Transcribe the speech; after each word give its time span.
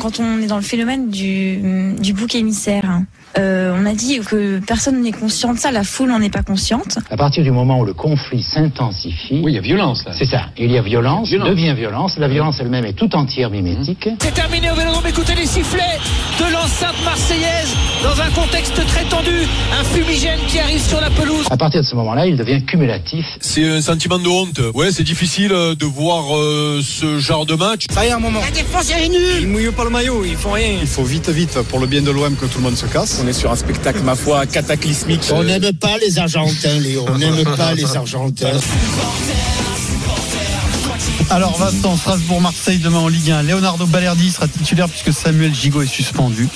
Quand 0.00 0.18
on 0.20 0.40
est 0.40 0.46
dans 0.46 0.56
le 0.56 0.62
phénomène 0.62 1.10
du, 1.10 1.94
du 2.00 2.12
bouc 2.12 2.34
émissaire, 2.34 3.00
euh, 3.38 3.74
on 3.80 3.86
a 3.86 3.94
dit 3.94 4.18
que 4.20 4.58
personne 4.58 5.00
n'est 5.00 5.12
conscient 5.12 5.54
de 5.54 5.58
ça, 5.58 5.70
la 5.70 5.84
foule 5.84 6.08
n'en 6.10 6.20
est 6.20 6.28
pas 6.32 6.42
consciente. 6.42 6.98
À 7.10 7.16
partir 7.16 7.42
du 7.42 7.50
moment 7.50 7.78
où 7.80 7.84
le 7.84 7.94
conflit 7.94 8.42
s'intensifie, 8.42 9.40
Oui, 9.42 9.52
il 9.52 9.54
y 9.54 9.58
a 9.58 9.60
violence 9.62 10.04
là. 10.04 10.12
c'est 10.18 10.24
ça. 10.26 10.46
Il 10.58 10.70
y 10.70 10.76
a 10.76 10.82
violence, 10.82 11.28
Violence. 11.28 11.48
devient 11.48 11.74
violence. 11.74 12.18
La 12.18 12.28
violence 12.28 12.58
elle-même 12.60 12.84
est 12.84 12.92
tout 12.94 13.14
entière 13.14 13.48
mimétique. 13.50 14.08
C'est 14.20 14.34
terminé 14.34 14.70
au 14.70 14.74
Vélodrome. 14.74 15.06
Écoutez 15.06 15.34
les 15.34 15.46
sifflets 15.46 15.98
de 16.38 16.52
l'enceinte 16.52 16.96
marseillaise 17.04 17.74
dans 18.02 18.20
un 18.20 18.30
contexte 18.30 18.74
très 18.86 19.04
tendu. 19.04 19.30
Un 19.80 19.84
fumigène 19.84 20.40
qui 20.48 20.58
arrive 20.58 20.80
sur 20.80 21.00
la 21.00 21.10
pelouse. 21.10 21.46
À 21.50 21.56
partir 21.56 21.80
de 21.80 21.86
ce 21.86 21.94
moment-là, 21.94 22.26
il 22.26 22.36
devient 22.36 22.62
cumulatif. 22.64 23.24
C'est 23.40 23.66
un 23.68 23.80
sentiment 23.80 24.18
de 24.18 24.28
honte. 24.28 24.60
Ouais, 24.74 24.90
c'est 24.92 25.04
difficile 25.04 25.50
de 25.50 25.84
voir 25.86 26.36
euh, 26.36 26.80
ce 26.82 27.18
genre 27.18 27.46
de 27.46 27.54
match. 27.54 27.86
Ça 27.90 28.04
y 28.04 28.08
est, 28.08 28.12
un 28.12 28.18
moment. 28.18 28.40
La 28.40 28.50
défense 28.50 28.90
est 28.90 29.08
nulle. 29.08 29.20
Ils 29.42 29.48
mouillent 29.48 29.70
pas 29.70 29.81
le 29.84 29.90
maillot, 29.90 30.24
ils 30.24 30.36
font 30.36 30.52
rien. 30.52 30.78
Il 30.80 30.86
faut 30.86 31.04
vite, 31.04 31.28
vite, 31.28 31.58
pour 31.68 31.78
le 31.78 31.86
bien 31.86 32.02
de 32.02 32.10
l'OM, 32.10 32.36
que 32.36 32.46
tout 32.46 32.58
le 32.58 32.64
monde 32.64 32.76
se 32.76 32.86
casse. 32.86 33.20
On 33.22 33.28
est 33.28 33.32
sur 33.32 33.50
un 33.50 33.56
spectacle, 33.56 34.00
ma 34.02 34.14
foi, 34.14 34.46
cataclysmique. 34.46 35.30
On 35.32 35.42
n'aime 35.42 35.72
pas 35.72 35.98
les 35.98 36.18
Argentins, 36.18 36.78
Léo. 36.80 37.04
On 37.08 37.18
n'aime 37.18 37.44
pas 37.56 37.74
les 37.74 37.96
Argentins. 37.96 38.58
Alors 41.30 41.56
Vincent, 41.56 41.96
Strasbourg-Marseille 41.96 42.78
demain 42.78 42.98
en 42.98 43.08
Ligue 43.08 43.30
1. 43.30 43.42
Leonardo 43.42 43.86
Balerdi 43.86 44.30
sera 44.30 44.46
titulaire 44.48 44.88
puisque 44.88 45.12
Samuel 45.12 45.54
Gigot 45.54 45.82
est 45.82 45.86
suspendu. 45.86 46.46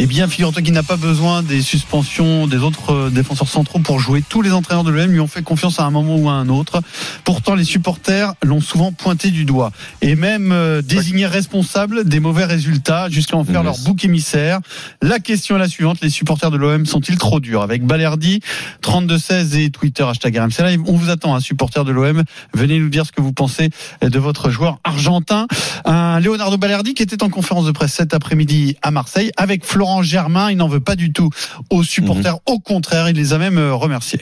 Eh 0.00 0.06
bien, 0.06 0.28
figure-toi 0.28 0.62
qu'il 0.62 0.74
n'a 0.74 0.84
pas 0.84 0.96
besoin 0.96 1.42
des 1.42 1.60
suspensions 1.60 2.46
des 2.46 2.58
autres 2.58 2.92
euh, 2.92 3.10
défenseurs 3.10 3.48
centraux 3.48 3.80
pour 3.80 3.98
jouer. 3.98 4.22
Tous 4.28 4.42
les 4.42 4.52
entraîneurs 4.52 4.84
de 4.84 4.92
l'OM 4.92 5.10
lui 5.10 5.18
ont 5.18 5.26
fait 5.26 5.42
confiance 5.42 5.80
à 5.80 5.82
un 5.82 5.90
moment 5.90 6.16
ou 6.16 6.28
à 6.28 6.34
un 6.34 6.48
autre. 6.48 6.80
Pourtant, 7.24 7.56
les 7.56 7.64
supporters 7.64 8.34
l'ont 8.44 8.60
souvent 8.60 8.92
pointé 8.92 9.32
du 9.32 9.44
doigt 9.44 9.72
et 10.00 10.14
même 10.14 10.52
euh, 10.52 10.82
désigné 10.82 11.26
responsable 11.26 12.04
des 12.04 12.20
mauvais 12.20 12.44
résultats 12.44 13.08
jusqu'à 13.10 13.36
en 13.36 13.44
faire 13.44 13.64
leur 13.64 13.76
bouc 13.80 14.04
émissaire. 14.04 14.60
La 15.02 15.18
question 15.18 15.56
est 15.56 15.58
la 15.58 15.68
suivante 15.68 16.00
les 16.00 16.10
supporters 16.10 16.52
de 16.52 16.58
l'OM 16.58 16.86
sont-ils 16.86 17.18
trop 17.18 17.40
durs? 17.40 17.62
Avec 17.62 17.84
Balerdi, 17.84 18.38
32-16 18.84 19.56
et 19.56 19.70
Twitter 19.70 20.04
hashtag 20.04 20.38
RMC 20.38 20.64
Live, 20.64 20.80
on 20.86 20.94
vous 20.94 21.10
attend, 21.10 21.34
un 21.34 21.40
supporter 21.40 21.84
de 21.84 21.90
l'OM. 21.90 22.22
Venez 22.54 22.78
nous 22.78 22.88
dire 22.88 23.04
ce 23.04 23.10
que 23.10 23.20
vous 23.20 23.32
pensez 23.32 23.70
de 24.00 24.18
votre 24.20 24.50
joueur 24.50 24.78
argentin, 24.84 25.48
un 25.84 26.20
Leonardo 26.20 26.56
Balerdi 26.56 26.94
qui 26.94 27.02
était 27.02 27.24
en 27.24 27.30
conférence 27.30 27.66
de 27.66 27.72
presse 27.72 27.94
cet 27.94 28.14
après-midi 28.14 28.76
à 28.82 28.92
Marseille 28.92 29.32
avec 29.36 29.64
Florent 29.64 29.87
Germain. 30.02 30.50
Il 30.50 30.56
n'en 30.56 30.68
veut 30.68 30.80
pas 30.80 30.96
du 30.96 31.12
tout 31.12 31.30
aux 31.70 31.82
supporters. 31.82 32.38
Au 32.46 32.58
contraire, 32.58 33.08
il 33.08 33.16
les 33.16 33.32
a 33.32 33.38
même 33.38 33.58
euh, 33.58 33.74
remerciés. 33.74 34.20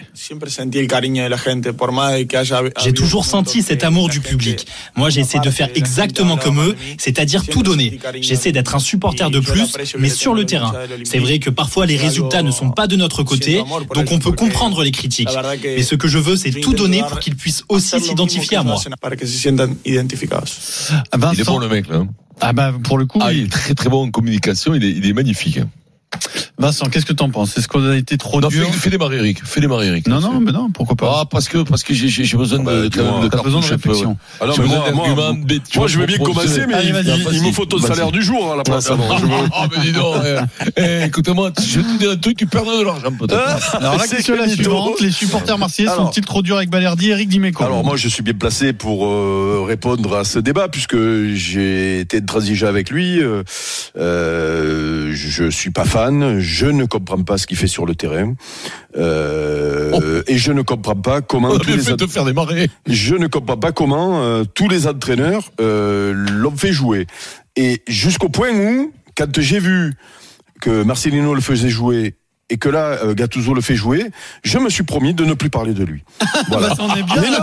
J'ai 2.83 2.93
toujours 2.93 3.25
senti 3.25 3.63
cet 3.63 3.85
amour 3.85 4.09
du 4.09 4.21
public. 4.21 4.67
Moi, 4.97 5.11
j'essaie 5.11 5.39
de 5.41 5.51
faire 5.51 5.69
exactement 5.75 6.37
comme 6.37 6.61
eux, 6.61 6.77
c'est-à-dire 6.99 7.47
tout 7.47 7.63
donner. 7.63 7.99
J'essaie 8.21 8.53
d'être 8.53 8.75
un 8.75 8.79
supporter 8.79 9.31
de 9.31 9.41
plus, 9.41 9.73
mais 9.99 10.09
sur 10.09 10.35
le 10.35 10.45
terrain. 10.47 10.73
C'est 11.05 11.19
vrai 11.19 11.39
que 11.39 11.51
parfois 11.51 11.87
les 11.87 11.97
résultats 11.97 12.43
ne 12.43 12.51
sont 12.51 12.71
pas 12.71 12.87
de 12.87 12.97
notre 12.97 13.23
côté, 13.23 13.63
donc 13.95 14.13
on 14.13 14.19
peut 14.19 14.33
comprendre 14.33 14.83
les 14.83 14.91
critiques. 14.91 15.29
Mais 15.65 15.83
ce 15.83 15.95
que 15.95 16.09
je 16.09 16.19
veux, 16.19 16.37
c'est 16.37 16.51
tout 16.51 16.75
donner 16.75 17.03
pour 17.09 17.19
qu'ils 17.19 17.37
puissent 17.37 17.65
aussi 17.69 18.01
s'identifier 18.01 18.57
à 18.59 18.63
moi. 18.63 18.77
Vincent, 21.13 21.33
Il 21.35 21.41
est 21.41 21.45
bon 21.45 21.59
le 21.59 21.69
mec 21.69 21.89
là. 21.89 22.05
Ah 22.41 22.53
bah 22.53 22.73
pour 22.85 22.99
le 22.99 23.07
coup, 23.07 23.19
Ah, 23.23 23.33
il 23.33 23.45
est 23.45 23.53
très 23.53 23.75
très 23.75 23.89
bon 23.89 24.07
en 24.07 24.11
communication, 24.11 24.75
il 24.75 24.85
est, 24.85 24.91
il 24.91 25.07
est 25.07 25.13
magnifique. 25.13 25.61
Hein. 26.25 26.41
Vincent, 26.59 26.87
qu'est-ce 26.87 27.07
que 27.07 27.13
t'en 27.13 27.31
penses? 27.31 27.57
Est-ce 27.59 27.69
qu'on 27.69 27.89
a 27.89 27.97
été 27.97 28.17
trop 28.19 28.41
Non, 28.41 28.49
dur? 28.49 28.67
fais, 28.67 28.79
fais 28.79 28.91
démarrer 28.91 29.19
Eric, 29.19 29.45
fais 29.45 29.61
démarrer 29.61 29.87
Eric. 29.89 30.07
Non, 30.09 30.21
non, 30.21 30.41
mais 30.41 30.53
non, 30.53 30.71
pourquoi 30.71 30.97
pas? 30.97 31.19
Ah, 31.21 31.25
parce 31.31 31.49
que, 31.49 31.59
parce 31.59 31.83
que 31.83 31.95
j'ai, 31.95 32.09
besoin 32.37 32.59
de, 32.61 32.89
quand 32.89 33.21
même 33.21 33.29
de 33.29 33.43
besoin 33.43 33.61
réflexion. 33.61 34.11
ouais. 34.11 34.17
Ah 34.41 34.47
besoin 34.47 34.67
moi, 34.67 34.91
moi, 34.93 35.09
moi, 35.15 35.33
moi, 35.77 35.87
je 35.89 35.99
veux 35.99 36.07
bien 36.07 36.19
commencer, 36.19 36.65
mais 36.67 36.75
Allez, 36.75 36.93
il, 37.05 37.37
il 37.37 37.43
me 37.43 37.53
faut 37.53 37.67
ton 37.67 37.79
salaire 37.79 38.11
du 38.11 38.23
jour 38.23 38.53
à 38.53 38.57
la 38.57 38.63
place. 38.63 38.91
alors. 38.91 39.19
Je 39.19 39.25
veux- 39.27 39.33
Ah, 39.53 39.69
mais 39.71 39.81
dis 39.83 39.93
donc, 39.93 40.17
eh, 40.25 40.71
eh, 40.77 41.05
écoute-moi, 41.07 41.51
je 41.59 41.81
te 41.81 41.99
dis 41.99 42.07
un 42.07 42.17
truc, 42.17 42.37
tu 42.37 42.47
perdrais 42.47 42.79
de 42.79 42.83
l'argent 42.85 43.13
peut-être. 43.13 43.77
Alors 43.81 43.97
la 43.97 44.07
question 44.07 44.35
est 44.35 44.39
la 44.39 44.49
suivante 44.49 45.01
les 45.01 45.11
supporters 45.11 45.59
marseillais 45.59 45.89
Alors. 45.89 46.07
sont-ils 46.07 46.25
trop 46.25 46.43
durs 46.43 46.57
avec 46.57 46.71
Balerdi? 46.71 47.11
Eric 47.11 47.29
Dimeco 47.29 47.65
Alors 47.65 47.85
moi 47.85 47.97
je 47.97 48.09
suis 48.09 48.23
bien 48.23 48.35
placé 48.35 48.73
pour 48.73 49.07
euh, 49.07 49.65
répondre 49.67 50.15
à 50.17 50.25
ce 50.25 50.39
débat 50.39 50.69
puisque 50.69 50.97
j'ai 51.35 52.01
été 52.01 52.25
transigé 52.25 52.67
avec 52.67 52.91
lui. 52.91 53.21
Euh, 53.21 53.43
euh, 53.97 55.11
je 55.15 55.49
suis 55.51 55.71
pas 55.71 55.85
fan, 55.85 56.06
je 56.41 56.67
ne 56.67 56.85
comprends 56.85 57.23
pas 57.23 57.39
ce 57.39 57.47
qu'il 57.47 57.57
fait 57.57 57.67
sur 57.67 57.87
le 57.87 57.95
terrain. 57.95 58.35
Euh, 58.97 60.23
et 60.27 60.39
je 60.39 60.53
ne 60.53 60.63
comprends 60.63 60.97
pas 60.97 61.21
comment 61.21 61.55
a 61.55 61.59
tous 61.59 61.71
les 61.71 61.79
fait 61.79 61.89
de 61.89 61.93
ad- 61.93 61.99
te 61.99 62.07
faire 62.07 62.25
démarrer. 62.25 62.69
je 62.87 63.15
ne 63.15 63.27
comprends 63.27 63.57
pas 63.57 63.73
comment 63.73 64.23
euh, 64.23 64.45
tous 64.45 64.69
les 64.69 64.87
entraîneurs 64.87 65.51
euh, 65.61 66.13
l'ont 66.15 66.57
fait 66.57 66.73
jouer. 66.73 67.07
Et 67.57 67.83
jusqu'au 67.89 68.29
point 68.29 68.51
où 68.51 68.93
quand 69.17 69.41
j'ai 69.41 69.59
vu 69.59 69.95
que 70.61 70.83
Marcelino 70.83 71.35
le 71.35 71.41
faisait 71.41 71.69
jouer 71.69 72.15
et 72.49 72.59
que 72.59 72.69
là 72.69 72.99
euh, 73.03 73.15
Gattuso 73.15 73.55
le 73.55 73.61
fait 73.61 73.75
jouer, 73.75 74.07
je 74.45 74.59
me 74.59 74.71
suis 74.71 74.85
promis 74.85 75.15
de 75.15 75.25
ne 75.25 75.35
plus 75.35 75.51
parler 75.51 75.75
de 75.75 75.83
lui. 75.85 76.03
Voilà. 76.49 76.75
on 76.79 76.95
est 76.95 77.03
bien 77.03 77.21
Mais 77.21 77.31
non, 77.31 77.39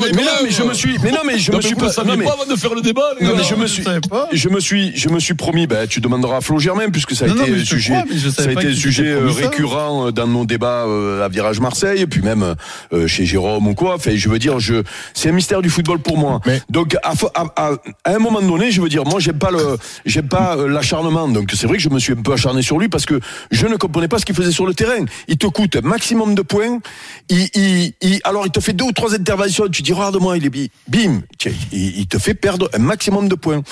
mais, 0.00 0.12
mais 0.14 0.22
non, 0.22 0.28
quand 0.38 0.44
mais 0.44 0.50
je 0.50 0.62
me 0.62 0.72
suis, 0.74 0.96
mais 1.02 1.10
non, 1.10 1.18
mais 1.26 1.38
je 1.38 1.50
Non, 1.52 1.58
me 1.58 1.62
mais 1.62 1.66
suis 1.68 1.76
pas, 1.76 2.04
non, 2.04 2.16
mais, 2.16 2.24
pas 2.24 2.32
avant 2.32 2.46
de 2.50 2.56
faire 2.56 2.74
le 2.74 2.80
débat, 2.80 3.10
non, 3.20 3.32
mais 3.36 3.44
je 3.44 3.54
me 3.54 3.66
suis, 3.66 3.84
je 4.32 4.48
me 4.48 4.60
suis, 4.60 4.96
je 4.96 5.08
me 5.10 5.20
suis 5.20 5.34
promis. 5.34 5.66
Ben, 5.66 5.86
tu 5.86 6.00
demanderas 6.00 6.38
à 6.38 6.40
Flo 6.40 6.58
Germain 6.58 6.88
puisque 6.90 7.14
ça 7.14 7.26
a 7.26 7.28
été 7.28 7.40
un 7.54 7.64
sujet, 7.64 7.92
crois, 8.02 8.32
ça 8.32 8.48
a 8.48 8.52
été 8.52 8.74
sujet 8.74 9.08
euh, 9.08 9.28
récurrent 9.30 10.06
euh, 10.06 10.10
dans 10.12 10.26
nos 10.26 10.46
débats 10.46 10.84
à 11.22 11.28
Virage 11.28 11.60
Marseille, 11.60 12.00
et 12.02 12.06
puis 12.06 12.22
même 12.22 12.54
chez 13.06 13.26
Jérôme 13.26 13.66
ou 13.68 13.74
quoi. 13.74 13.94
Enfin, 13.96 14.12
je 14.14 14.28
veux 14.28 14.38
dire, 14.38 14.58
je, 14.58 14.82
c'est 15.12 15.28
un 15.28 15.32
mystère 15.32 15.60
du 15.60 15.68
football 15.70 15.98
pour 15.98 16.16
moi. 16.18 16.40
Mais- 16.46 16.62
Donc, 16.70 16.96
à, 17.02 17.14
fo- 17.14 17.30
à, 17.34 17.44
à- 17.56 17.72
à 18.04 18.14
un 18.14 18.18
moment 18.18 18.40
donné, 18.40 18.70
je 18.70 18.80
veux 18.80 18.88
dire, 18.88 19.04
moi, 19.04 19.20
j'aime 19.20 19.38
pas 19.38 19.50
le, 19.50 19.76
j'aime 20.06 20.28
pas 20.28 20.56
l'acharnement. 20.56 21.28
Donc, 21.28 21.50
c'est 21.54 21.66
vrai 21.66 21.76
que 21.76 21.82
je 21.82 21.88
me 21.90 21.98
suis 21.98 22.12
un 22.14 22.22
peu 22.22 22.32
acharné 22.32 22.62
sur 22.62 22.78
lui 22.78 22.88
parce 22.88 23.04
que 23.06 23.20
je 23.50 23.66
ne 23.66 23.76
comprenais 23.76 24.08
pas 24.08 24.18
ce 24.18 24.24
qu'il 24.24 24.34
faisait 24.34 24.45
sur 24.50 24.66
le 24.66 24.74
terrain. 24.74 25.04
Il 25.28 25.36
te 25.38 25.46
coûte 25.46 25.76
un 25.76 25.80
maximum 25.86 26.34
de 26.34 26.42
points. 26.42 26.80
Il, 27.28 27.48
il, 27.54 27.92
il- 28.00 28.20
alors, 28.24 28.44
il 28.46 28.50
te 28.52 28.60
fait 28.60 28.72
deux 28.72 28.84
ou 28.84 28.92
trois 28.92 29.14
interventions. 29.14 29.68
Tu 29.68 29.82
dis, 29.82 29.92
regarde-moi, 29.92 30.36
il 30.36 30.46
est 30.46 30.50
bi- 30.50 30.70
bim. 30.88 31.20
Il, 31.72 32.06
te 32.06 32.18
fait 32.18 32.34
perdre 32.34 32.68
un 32.74 32.78
maximum 32.78 33.28
de 33.28 33.34
points. 33.34 33.62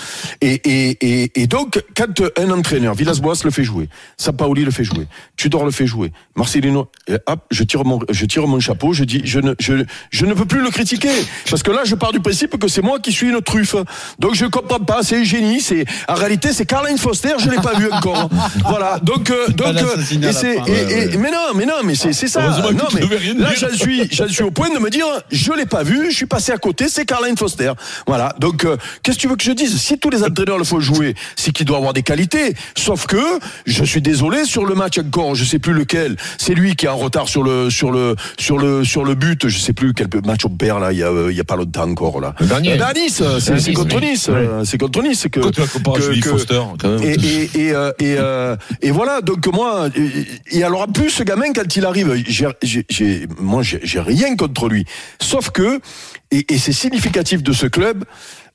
Et, 0.41 0.55
et, 0.65 0.99
et, 1.23 1.43
et 1.43 1.47
donc, 1.47 1.83
quand 1.97 2.23
un 2.39 2.51
entraîneur, 2.51 2.95
Villas-Boas 2.95 3.35
le 3.45 3.51
fait 3.51 3.65
jouer, 3.65 3.89
Sampaoli 4.17 4.65
le 4.65 4.71
fait 4.71 4.85
jouer, 4.85 5.07
Tudor 5.37 5.65
le 5.65 5.71
fait 5.71 5.87
jouer, 5.87 6.13
Marcelino, 6.37 6.89
et 7.09 7.15
hop, 7.27 7.41
je 7.51 7.63
tire 7.65 7.85
mon, 7.85 8.01
je 8.11 8.27
tire 8.27 8.47
mon 8.47 8.61
chapeau, 8.61 8.93
je 8.93 9.05
dis, 9.05 9.23
je 9.25 9.41
ne, 9.41 9.55
je, 9.61 9.85
je 10.11 10.27
ne 10.27 10.35
peux 10.35 10.45
plus 10.47 10.61
le 10.63 10.71
critiquer. 10.71 11.11
Parce 11.51 11.63
que 11.63 11.71
là, 11.71 11.83
je 11.85 11.95
pars 11.95 12.13
du 12.13 12.21
principe 12.21 12.59
que 12.59 12.69
c'est 12.69 12.83
moi 12.83 12.99
qui 13.01 13.13
suis 13.13 13.29
une 13.29 13.41
truffe. 13.43 13.77
Donc, 14.19 14.35
je 14.35 14.47
comprends 14.47 14.79
pas, 14.81 15.03
c'est 15.03 15.19
un 15.21 15.25
génie, 15.25 15.61
c'est, 15.61 15.85
en 16.09 16.15
réalité, 16.15 16.53
c'est 16.53 16.67
Caroline 16.67 16.99
Foster, 16.99 17.35
je 17.39 17.49
l'ai 17.51 17.57
pas 17.57 17.75
vu 17.79 17.91
encore. 17.93 18.29
Voilà. 18.69 18.99
Donc, 19.03 19.31
euh, 19.31 19.49
donc, 19.49 19.75
euh, 19.83 19.97
et 20.29 20.33
c'est. 20.33 20.57
Et- 20.73 21.17
mais 21.17 21.31
non, 21.31 21.53
mais 21.55 21.67
non, 21.67 21.75
mais 21.85 21.95
c'est, 21.95 22.13
c'est 22.13 22.29
ça. 22.29 22.43
Non, 22.73 22.85
mais 22.95 23.01
là, 23.39 23.51
j'en 23.57 23.77
suis, 23.77 24.09
j'en 24.11 24.29
suis 24.29 24.43
au 24.43 24.51
point 24.51 24.71
de 24.73 24.79
me 24.79 24.91
dire, 24.91 25.07
je 25.31 25.53
l'ai 25.53 25.67
pas 25.67 25.83
vu, 25.83 26.11
je 26.11 26.17
suis 26.17 26.27
passé 26.27 26.53
à 26.53 26.57
côté, 26.59 26.89
c'est 26.89 27.05
Caroline 27.05 27.37
Foster. 27.37 27.73
Voilà. 28.07 28.35
Donc, 28.39 28.65
euh, 28.65 28.77
qu'est-ce 29.03 29.17
que 29.17 29.23
tu 29.23 29.29
veux 29.29 29.37
que 29.37 29.45
je 29.45 29.53
dise? 29.53 29.77
Si 29.81 29.99
tous 29.99 30.11
les 30.11 30.23
entraîneurs 30.23 30.59
le 30.59 30.65
font 30.65 30.81
jouer, 30.81 31.15
c'est 31.37 31.53
qu'il 31.53 31.67
doit 31.67 31.79
avoir 31.79 31.93
des 31.93 32.03
qualités. 32.03 32.55
Sauf 32.77 33.07
que, 33.07 33.17
je 33.67 33.85
suis 33.85 34.03
désolé, 34.03 34.45
sur 34.45 34.65
le 34.65 34.75
match 34.75 34.99
encore, 34.99 35.35
je 35.35 35.45
sais 35.45 35.59
plus 35.59 35.73
lequel, 35.75 36.17
c'est 36.39 36.55
lui 36.55 36.77
qui 36.77 36.87
est 36.87 36.89
en 36.89 36.97
retard 36.97 37.29
sur 37.29 37.43
le, 37.43 37.71
sur 37.71 37.91
le, 37.91 38.17
sur 38.39 38.59
le, 38.59 38.85
sur 38.85 39.05
le 39.05 39.15
but, 39.15 39.49
je 39.49 39.59
sais 39.59 39.73
plus 39.73 39.93
quel 39.95 40.09
match 40.25 40.45
on 40.45 40.51
perd 40.51 40.81
là, 40.81 40.93
il 40.93 40.99
y 40.99 41.03
a, 41.03 41.09
euh, 41.09 41.31
il 41.31 41.37
y 41.37 41.41
a 41.41 41.45
pas 41.45 41.57
longtemps 41.57 41.89
encore 41.91 42.21
là. 42.21 42.35
Le 42.41 42.47
dernier. 42.47 42.73
Euh, 42.81 42.93
Nice, 42.95 43.23
c'est, 43.41 43.59
c'est 43.59 43.73
contre 43.73 44.01
Nice, 44.01 44.29
euh, 44.29 44.63
c'est 44.65 44.79
contre 44.79 45.03
Nice 45.03 45.27
que, 45.31 45.41
Quand 45.41 45.51
tu 45.51 46.21
que- 46.21 46.29
Foster, 46.31 46.61
quand 46.81 46.89
même. 46.91 47.03
et, 47.03 47.15
et, 47.15 47.51
et, 47.67 47.73
euh, 47.75 47.91
et, 47.99 48.15
euh, 48.19 48.57
et 48.83 48.91
voilà, 48.93 49.21
donc 49.21 49.47
moi, 49.53 49.89
et, 50.55 50.63
alors 50.63 50.87
plus, 50.89 51.11
ce 51.11 51.23
gamin, 51.23 51.53
quand 51.53 51.77
il 51.77 51.85
arrive, 51.85 52.15
moi, 53.39 53.63
j'ai, 53.63 54.01
rien 54.01 54.37
contre 54.37 54.69
lui. 54.69 54.85
Sauf 55.21 55.51
que, 55.51 55.81
et 56.31 56.59
c'est 56.59 56.73
significatif 56.73 57.43
de 57.43 57.53
ce 57.53 57.67
club, 57.67 58.05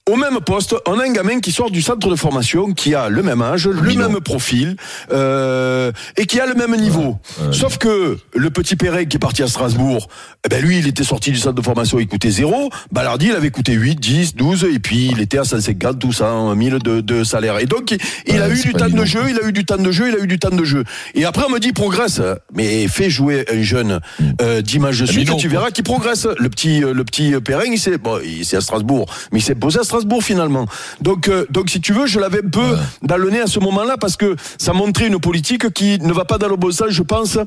au 0.10 0.16
même 0.16 0.40
poste, 0.40 0.76
on 0.88 1.00
a 1.00 1.06
un 1.06 1.12
gamin 1.12 1.40
qui 1.40 1.52
sort 1.52 1.70
du 1.70 1.82
centre 1.82 2.10
de 2.10 2.16
formation, 2.16 2.74
qui 2.74 2.96
a 2.96 3.10
le 3.10 3.22
même 3.22 3.42
âge, 3.42 3.68
le 3.68 3.94
même 3.94 4.20
profil, 4.22 4.76
euh, 5.12 5.92
et 6.18 6.26
qui 6.26 6.40
a 6.40 6.46
le 6.46 6.56
même 6.56 6.76
niveau. 6.76 7.18
Sauf 7.52 7.78
que 7.78 8.18
le 8.34 8.50
petit 8.50 8.76
Perret 8.76 9.06
qui 9.06 9.18
est 9.18 9.20
parti 9.20 9.44
à 9.44 9.48
Strasbourg, 9.48 10.08
eh 10.46 10.50
ben 10.50 10.64
lui, 10.64 10.80
il 10.80 10.88
était 10.88 11.04
sorti 11.04 11.32
du 11.32 11.38
centre 11.38 11.56
de 11.56 11.62
formation, 11.62 12.00
il 12.00 12.08
coûtait 12.08 12.32
zéro. 12.32 12.70
Balardi, 12.92 13.28
il 13.28 13.34
avait 13.34 13.52
coûté 13.52 13.74
8, 13.74 14.00
10, 14.00 14.36
12, 14.36 14.66
et 14.74 14.80
puis 14.80 15.10
il 15.12 15.22
était 15.22 15.38
à 15.38 15.44
150 15.44 16.04
ou 16.06 16.12
100 16.12 16.56
000 16.60 16.80
de, 16.80 17.02
de 17.02 17.24
salaire. 17.24 17.60
Et 17.60 17.66
donc, 17.66 17.96
il, 18.26 18.42
a 18.42 18.50
eu 18.50 18.60
du 18.60 18.74
temps 18.74 18.90
de 18.90 19.06
jeu, 19.06 19.22
il 19.30 19.40
a 19.40 19.48
eu 19.48 19.52
du 19.52 19.66
temps 19.66 19.78
de 19.78 19.92
jeu, 19.92 20.10
il 20.10 20.16
a 20.16 20.24
eu 20.24 20.28
du 20.28 20.40
temps 20.40 20.56
de 20.56 20.64
jeu. 20.64 20.84
Et 21.14 21.26
après, 21.26 21.44
on 21.48 21.52
me 21.52 21.60
dit 21.60 21.72
progresse. 21.72 22.22
Mais 22.54 22.88
fais 22.88 23.10
jouer 23.10 23.46
un 23.52 23.62
jeune 23.62 24.00
euh, 24.42 24.62
dimanche 24.62 25.00
de 25.00 25.06
suite, 25.06 25.28
Minon, 25.28 25.38
tu 25.38 25.50
verras 25.50 25.72
qu'il 25.72 25.84
progresse. 25.84 26.28
Le 26.40 26.50
petit, 26.50 26.84
euh, 26.84 26.94
le 26.94 27.04
petit 27.04 27.34
Perrin, 27.44 27.66
il 27.72 27.80
s'est, 27.80 27.98
bon, 27.98 28.20
il 28.24 28.46
s'est 28.46 28.58
à 28.58 28.62
Strasbourg, 28.62 29.06
mais 29.32 29.40
il 29.40 29.44
s'est 29.44 29.56
posé 29.56 29.80
à 29.80 29.84
Strasbourg 29.84 29.99
finalement. 30.22 30.66
Donc, 31.02 31.28
euh, 31.28 31.46
donc 31.50 31.70
si 31.70 31.82
tu 31.82 31.94
veux, 31.94 32.08
je 32.08 32.20
l'avais 32.20 32.40
un 32.44 32.50
peu 32.50 32.78
dans 33.02 33.18
le 33.18 33.30
nez 33.30 33.42
à 33.42 33.48
ce 33.48 33.60
moment-là 33.60 33.98
parce 33.98 34.18
que 34.18 34.36
ça 34.58 34.74
montrait 34.74 35.08
une 35.08 35.20
politique 35.20 35.72
qui 35.74 36.00
ne 36.00 36.14
va 36.14 36.26
pas 36.26 36.38
dans 36.38 36.48
le 36.48 36.56
bon 36.56 36.72
sens, 36.72 36.90
je 36.90 37.04
pense, 37.04 37.38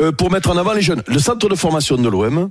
euh, 0.00 0.12
pour 0.12 0.30
mettre 0.30 0.50
en 0.50 0.56
avant 0.56 0.72
les 0.72 0.82
jeunes. 0.82 1.02
Le 1.06 1.18
centre 1.18 1.48
de 1.48 1.54
formation 1.54 1.96
de 1.96 2.08
l'OM. 2.08 2.50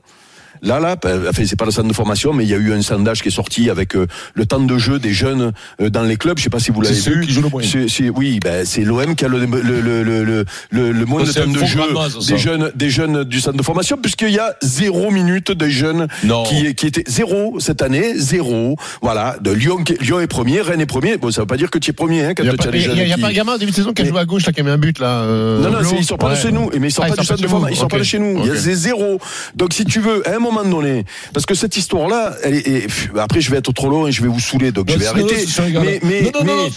Là, 0.62 0.80
là, 0.80 0.96
ben, 1.02 1.22
enfin, 1.30 1.44
c'est 1.46 1.56
pas 1.56 1.66
le 1.66 1.72
centre 1.72 1.88
de 1.88 1.94
formation, 1.94 2.34
mais 2.34 2.44
il 2.44 2.50
y 2.50 2.54
a 2.54 2.58
eu 2.58 2.72
un 2.74 2.82
sondage 2.82 3.22
qui 3.22 3.30
est 3.30 3.32
sorti 3.32 3.70
avec 3.70 3.96
euh, 3.96 4.06
le 4.36 4.46
temps 4.46 4.60
de 4.60 4.78
jeu 4.78 5.00
des 5.00 5.14
jeunes 5.14 5.52
euh, 5.82 5.90
dans 5.90 6.04
les 6.04 6.18
clubs. 6.18 6.38
Je 6.38 6.44
sais 6.44 6.50
pas 6.50 6.60
si 6.60 6.72
vous 6.72 6.82
l'avez 6.82 6.94
vu. 6.96 7.26
qui 7.26 7.34
le 7.34 8.10
oui, 8.16 8.40
ben, 8.44 8.66
c'est 8.66 8.84
l'OM 8.84 9.16
qui 9.16 9.26
a 9.26 9.28
le, 9.28 9.40
le, 9.46 9.62
le, 9.62 10.04
le, 10.04 10.92
le, 10.92 11.06
moins 11.06 11.24
de 11.24 11.32
temps 11.32 11.48
de 11.48 11.66
jeu 11.66 11.80
masse, 11.94 12.26
des 12.28 12.38
jeunes, 12.38 12.72
des 12.76 12.90
jeunes 12.90 13.24
du 13.24 13.40
centre 13.40 13.58
de 13.58 13.64
formation, 13.64 13.98
puisqu'il 13.98 14.32
y 14.32 14.40
a 14.40 14.56
zéro 14.62 15.12
minute 15.12 15.52
de 15.52 15.68
jeunes 15.68 16.08
Non. 16.24 16.44
qui, 16.44 16.74
qui 16.76 16.88
étaient 16.88 17.04
zéro 17.08 17.60
cette 17.60 17.82
année, 17.82 18.14
zéro. 18.18 18.76
Voilà, 19.02 19.38
de 19.42 19.52
Lyon, 19.52 19.78
Lyon 20.00 20.20
est 20.20 20.28
premier, 20.28 20.62
Rennes 20.62 20.82
est 20.82 20.86
premier. 20.86 21.18
Bon, 21.18 21.32
ça 21.32 21.42
veut 21.42 21.48
pas 21.48 21.58
dire 21.58 21.70
que 21.72 21.80
tu 21.80 21.90
es 21.92 21.94
premier, 21.94 22.24
hein, 22.26 22.34
quand 22.36 22.44
n'y 22.44 22.50
a, 22.50 22.52
tu 22.54 22.58
pas- 22.58 22.66
as 22.66 22.72
des 22.72 22.80
a- 22.80 22.82
jeunes 22.82 22.98
il 22.98 23.08
y 23.08 23.12
a 23.12 23.16
qui- 23.16 23.22
pas 23.22 23.28
un 23.28 23.34
gamin 23.34 23.56
au 23.56 23.58
début 23.58 23.72
de 23.72 23.76
saison 23.76 23.94
qui 23.94 24.02
a 24.02 24.06
joué 24.06 24.20
à 24.20 24.26
gauche, 24.26 24.46
là, 24.46 24.52
qui 24.54 24.60
a 24.62 24.64
mis 24.64 24.70
un 24.70 24.78
but, 24.78 25.00
là. 25.00 25.22
euh, 25.22 25.62
non, 25.62 25.72
non, 25.72 25.80
ils 25.98 26.04
sortent 26.06 26.22
pas 26.22 26.30
de 26.30 26.34
Ouais. 26.36 26.42
chez 26.42 26.52
nous. 26.52 26.70
Mais 26.80 26.88
ils 26.88 26.92
sortent 26.92 27.10
Ah, 27.12 27.16
pas 27.16 27.22
du 27.22 27.28
centre 27.28 27.42
de 27.42 27.48
formation. 27.48 27.76
Ils 27.76 27.80
sortent 27.80 27.92
pas 27.92 28.00
de 28.00 28.04
chez 28.04 28.20
nous. 28.20 28.40
Il 28.44 28.48
y 28.48 28.52
a 28.52 28.56
zéro. 28.56 29.20
Donc, 29.56 29.74
si 29.74 29.86
tu 29.86 30.00
veux, 30.00 30.24
un 30.30 30.40
moment 30.42 30.64
donné, 30.66 31.06
parce 31.34 31.46
que 31.46 31.54
cette 31.56 31.78
histoire-là, 31.78 32.34
elle 32.44 32.56
est, 32.56 32.68
et, 32.68 32.82
pff, 32.82 33.10
après, 33.18 33.40
je 33.42 33.50
vais 33.52 33.58
être 33.58 33.72
trop 33.74 33.90
long 33.90 34.08
et 34.08 34.12
je 34.12 34.22
vais 34.22 34.28
vous 34.28 34.40
saouler, 34.40 34.72
donc 34.72 34.90
je 34.90 34.98
vais 35.00 35.06
arrêter. 35.08 35.36
non. 35.80 35.82
Mais, 35.86 36.00
mais, 36.04 36.22
Non, 36.24 36.30
mais- 36.44 36.70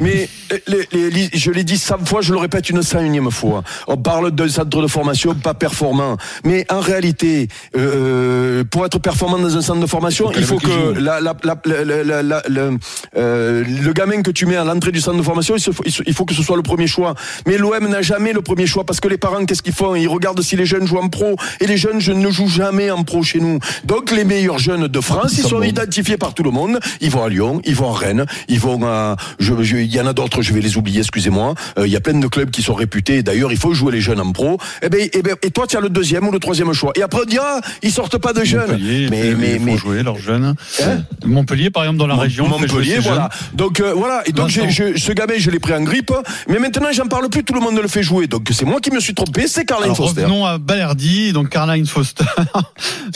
mais 0.00 0.28
les- 0.66 0.88
les- 0.92 1.10
les- 1.10 1.30
je 1.34 1.50
l'ai 1.50 1.64
dit 1.64 1.78
100 1.78 2.04
fois, 2.06 2.20
je 2.22 2.32
le 2.32 2.38
répète 2.38 2.68
une 2.70 2.82
101e 2.82 3.30
fois. 3.30 3.62
On 3.86 3.96
parle 3.96 4.30
d'un 4.32 4.48
centre 4.48 4.80
de 4.82 4.86
formation 4.86 5.34
pas 5.34 5.54
performant. 5.54 6.16
Mais 6.44 6.66
en 6.70 6.80
réalité, 6.80 7.48
euh, 7.76 8.64
pour 8.64 8.84
être 8.86 8.98
performant 8.98 9.38
dans 9.38 9.56
un 9.56 9.60
centre 9.62 9.80
de 9.80 9.86
formation, 9.86 10.30
il 10.40 10.44
faut 10.44 10.58
que 10.94 10.98
la, 11.00 11.20
la, 11.20 11.34
la, 11.44 12.42
le, 12.48 12.76
euh, 13.16 13.64
le 13.64 13.92
gamin 13.92 14.22
que 14.22 14.30
tu 14.30 14.46
mets 14.46 14.56
à 14.56 14.64
l'entrée 14.64 14.92
du 14.92 15.00
centre 15.00 15.18
de 15.18 15.22
formation, 15.22 15.56
se- 15.58 15.70
il 16.06 16.14
faut 16.14 16.24
que 16.24 16.34
ce 16.34 16.42
soit 16.42 16.56
le 16.56 16.62
premier 16.62 16.86
choix. 16.86 17.14
Mais 17.46 17.58
l'OM 17.58 17.88
n'a 17.88 18.02
jamais 18.02 18.32
le 18.32 18.42
premier 18.42 18.66
choix 18.66 18.84
parce 18.84 19.00
que 19.00 19.08
les 19.08 19.18
parents, 19.18 19.44
qu'est-ce 19.46 19.62
qu'ils 19.62 19.72
font? 19.72 19.94
Ils 19.94 20.08
regardent 20.08 20.42
si 20.42 20.56
les 20.56 20.66
jeunes 20.66 20.86
jouent 20.86 20.98
en 20.98 21.08
pro. 21.08 21.36
Et 21.60 21.66
les 21.66 21.76
jeunes 21.76 22.00
je 22.00 22.12
ne 22.12 22.30
jouent 22.30 22.48
jamais 22.48 22.90
en 22.90 23.02
pro 23.04 23.09
chez 23.22 23.40
nous. 23.40 23.58
Donc 23.84 24.10
les 24.10 24.24
meilleurs 24.24 24.58
jeunes 24.58 24.86
de 24.88 25.00
France, 25.00 25.34
ils 25.38 25.44
sont 25.44 25.62
identifiés 25.62 26.16
par 26.16 26.34
tout 26.34 26.42
le 26.42 26.50
monde. 26.50 26.78
Ils 27.00 27.10
vont 27.10 27.24
à 27.24 27.28
Lyon, 27.28 27.60
ils 27.64 27.74
vont 27.74 27.92
à 27.92 27.96
Rennes, 27.98 28.24
ils 28.48 28.60
vont 28.60 28.80
à... 28.86 29.16
je- 29.38 29.62
je- 29.62 29.76
Il 29.76 29.92
y 29.94 30.00
en 30.00 30.06
a 30.06 30.12
d'autres, 30.12 30.42
je 30.42 30.52
vais 30.52 30.60
les 30.60 30.76
oublier, 30.76 31.00
excusez-moi. 31.00 31.54
Euh, 31.78 31.86
Il 31.86 31.92
y 31.92 31.96
a 31.96 32.00
plein 32.00 32.14
de 32.18 32.26
clubs 32.26 32.50
qui 32.50 32.62
sont 32.62 32.74
réputés. 32.74 33.22
D'ailleurs, 33.22 33.50
il 33.52 33.58
faut 33.58 33.74
jouer 33.74 33.92
les 33.92 34.00
jeunes 34.00 34.20
en 34.20 34.30
pro. 34.32 34.58
Et, 34.82 34.88
ben, 34.88 35.08
et, 35.12 35.22
ben, 35.22 35.34
et 35.42 35.50
toi, 35.50 35.66
tu 35.66 35.76
as 35.76 35.80
le 35.80 35.88
deuxième 35.88 36.26
ou 36.28 36.30
le 36.32 36.38
troisième 36.38 36.72
choix. 36.72 36.92
Et 36.96 37.02
après, 37.02 37.20
on 37.22 37.26
dira, 37.28 37.60
ils 37.82 37.90
sortent 37.92 38.18
pas 38.18 38.32
de 38.32 38.44
jeunes. 38.44 38.60
Montpellier, 38.70 39.08
mais, 39.10 39.22
mais, 39.22 39.34
mais, 39.34 39.52
il 39.54 39.58
faut 39.58 39.64
mais, 39.64 39.76
jouer 39.76 40.02
leurs 40.02 40.18
jeunes. 40.18 40.54
Hein 40.84 41.02
Montpellier, 41.24 41.70
par 41.70 41.82
exemple, 41.84 41.98
dans 41.98 42.06
la 42.06 42.16
région, 42.16 42.46
Montpellier, 42.48 42.98
voilà. 42.98 43.28
Donc 43.54 43.80
euh, 43.80 43.92
voilà. 43.94 44.22
Et 44.26 44.32
donc 44.32 44.48
je- 44.48 44.96
ce 44.96 45.12
gamin, 45.12 45.34
je 45.38 45.50
l'ai 45.50 45.58
pris 45.58 45.74
en 45.74 45.82
grippe. 45.82 46.12
Mais 46.48 46.58
maintenant, 46.58 46.88
j'en 46.92 47.06
parle 47.06 47.28
plus. 47.28 47.42
Tout 47.44 47.54
le 47.54 47.60
monde 47.60 47.78
le 47.80 47.88
fait 47.88 48.02
jouer. 48.02 48.26
Donc 48.26 48.48
c'est 48.52 48.64
moi 48.64 48.80
qui 48.80 48.90
me 48.90 49.00
suis 49.00 49.14
trompé. 49.14 49.46
C'est 49.48 49.64
Carlin 49.64 49.84
Alors, 49.86 49.96
Foster. 49.96 50.22
revenons 50.24 50.44
à 50.46 50.58
Balerdi, 50.58 51.32
donc 51.32 51.48
Caroline 51.48 51.86
Foster. 51.86 52.24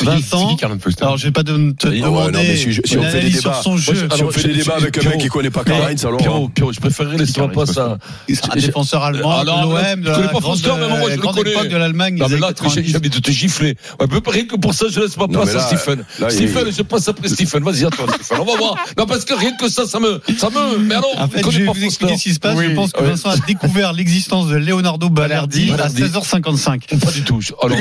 Vincent. 0.00 0.56
Foster 0.80 1.02
Alors, 1.04 1.16
je 1.16 1.24
vais 1.26 1.30
pas 1.32 1.42
de 1.42 1.72
te 1.72 1.86
Ah 1.86 1.90
ouais, 1.90 2.00
demander 2.00 2.32
non, 2.32 2.38
mais 2.46 2.56
si, 2.56 2.72
je- 2.72 2.82
si 2.84 2.98
on 2.98 3.02
fait 3.02 3.20
des 3.20 3.30
débats, 3.30 3.40
sur 3.40 3.62
son 3.62 3.76
jeu. 3.76 3.94
si 4.14 4.22
on 4.22 4.30
fait 4.30 4.48
des 4.48 4.54
débats 4.54 4.76
avec 4.76 4.98
un 5.04 5.08
mec 5.08 5.18
qui 5.18 5.28
connaît 5.28 5.50
pas 5.50 5.64
Karl-Heinz, 5.64 6.04
alors. 6.04 6.18
Pierrot, 6.18 6.48
Pierrot, 6.48 6.72
je 6.72 6.80
préférerais 6.80 7.16
laisser-moi 7.16 7.50
pas 7.52 7.66
ça. 7.66 7.98
un 8.50 8.56
défenseur 8.56 9.02
allemand, 9.02 9.30
Ah, 9.40 9.44
de 9.44 9.50
non, 9.50 9.62
l'OM, 9.72 9.80
je 9.80 9.96
de 9.96 10.04
connais 10.04 10.20
la 10.22 10.28
pas 10.28 10.40
grande, 11.16 11.34
connais. 11.36 11.50
époque 11.52 11.68
de 11.68 11.76
l'Allemagne. 11.76 12.16
Non, 12.18 12.26
mais 12.28 12.38
là, 12.38 12.48
j'ai 12.48 12.54
90. 12.54 12.90
j'ai 12.90 12.96
envie 12.96 13.10
de 13.10 13.18
te 13.18 13.30
gifler. 13.30 13.76
Rien 14.26 14.46
que 14.46 14.56
pour 14.56 14.74
ça, 14.74 14.86
je 14.90 15.00
laisse 15.00 15.16
ma 15.16 15.26
Non, 15.26 15.42
place 15.42 15.54
à 15.54 15.60
Stephen. 15.60 16.04
Stephen, 16.28 16.64
je 16.76 16.82
passe 16.82 17.08
après 17.08 17.28
Stephen. 17.28 17.62
Vas-y, 17.62 17.84
à 17.84 17.90
toi, 17.90 18.06
Stephen. 18.20 18.38
On 18.40 18.44
va 18.44 18.56
voir. 18.56 18.76
Non, 18.98 19.06
parce 19.06 19.24
que 19.24 19.34
rien 19.34 19.52
que 19.58 19.68
ça, 19.68 19.86
ça 19.86 20.00
me, 20.00 20.20
ça 20.38 20.50
me, 20.50 20.78
mais 20.78 20.94
alors, 20.94 21.10
En 21.18 21.28
fait, 21.28 21.42
je 21.50 21.58
vais 21.60 21.64
vous 21.66 21.84
expliquer 21.84 22.16
ce 22.16 22.22
qui 22.24 22.34
se 22.34 22.40
passe. 22.40 22.58
Je 22.60 22.74
pense 22.74 22.92
que. 22.92 23.02
Vincent 23.02 23.30
a 23.30 23.36
découvert 23.46 23.92
l'existence 23.92 24.48
de 24.48 24.56
Leonardo 24.56 25.08
Balerdi 25.10 25.70
à 25.70 25.76
Balerdi. 25.76 26.02
16h55. 26.02 26.98
Pas 26.98 27.10
du 27.10 27.22
tout. 27.22 27.40
Alors 27.62 27.78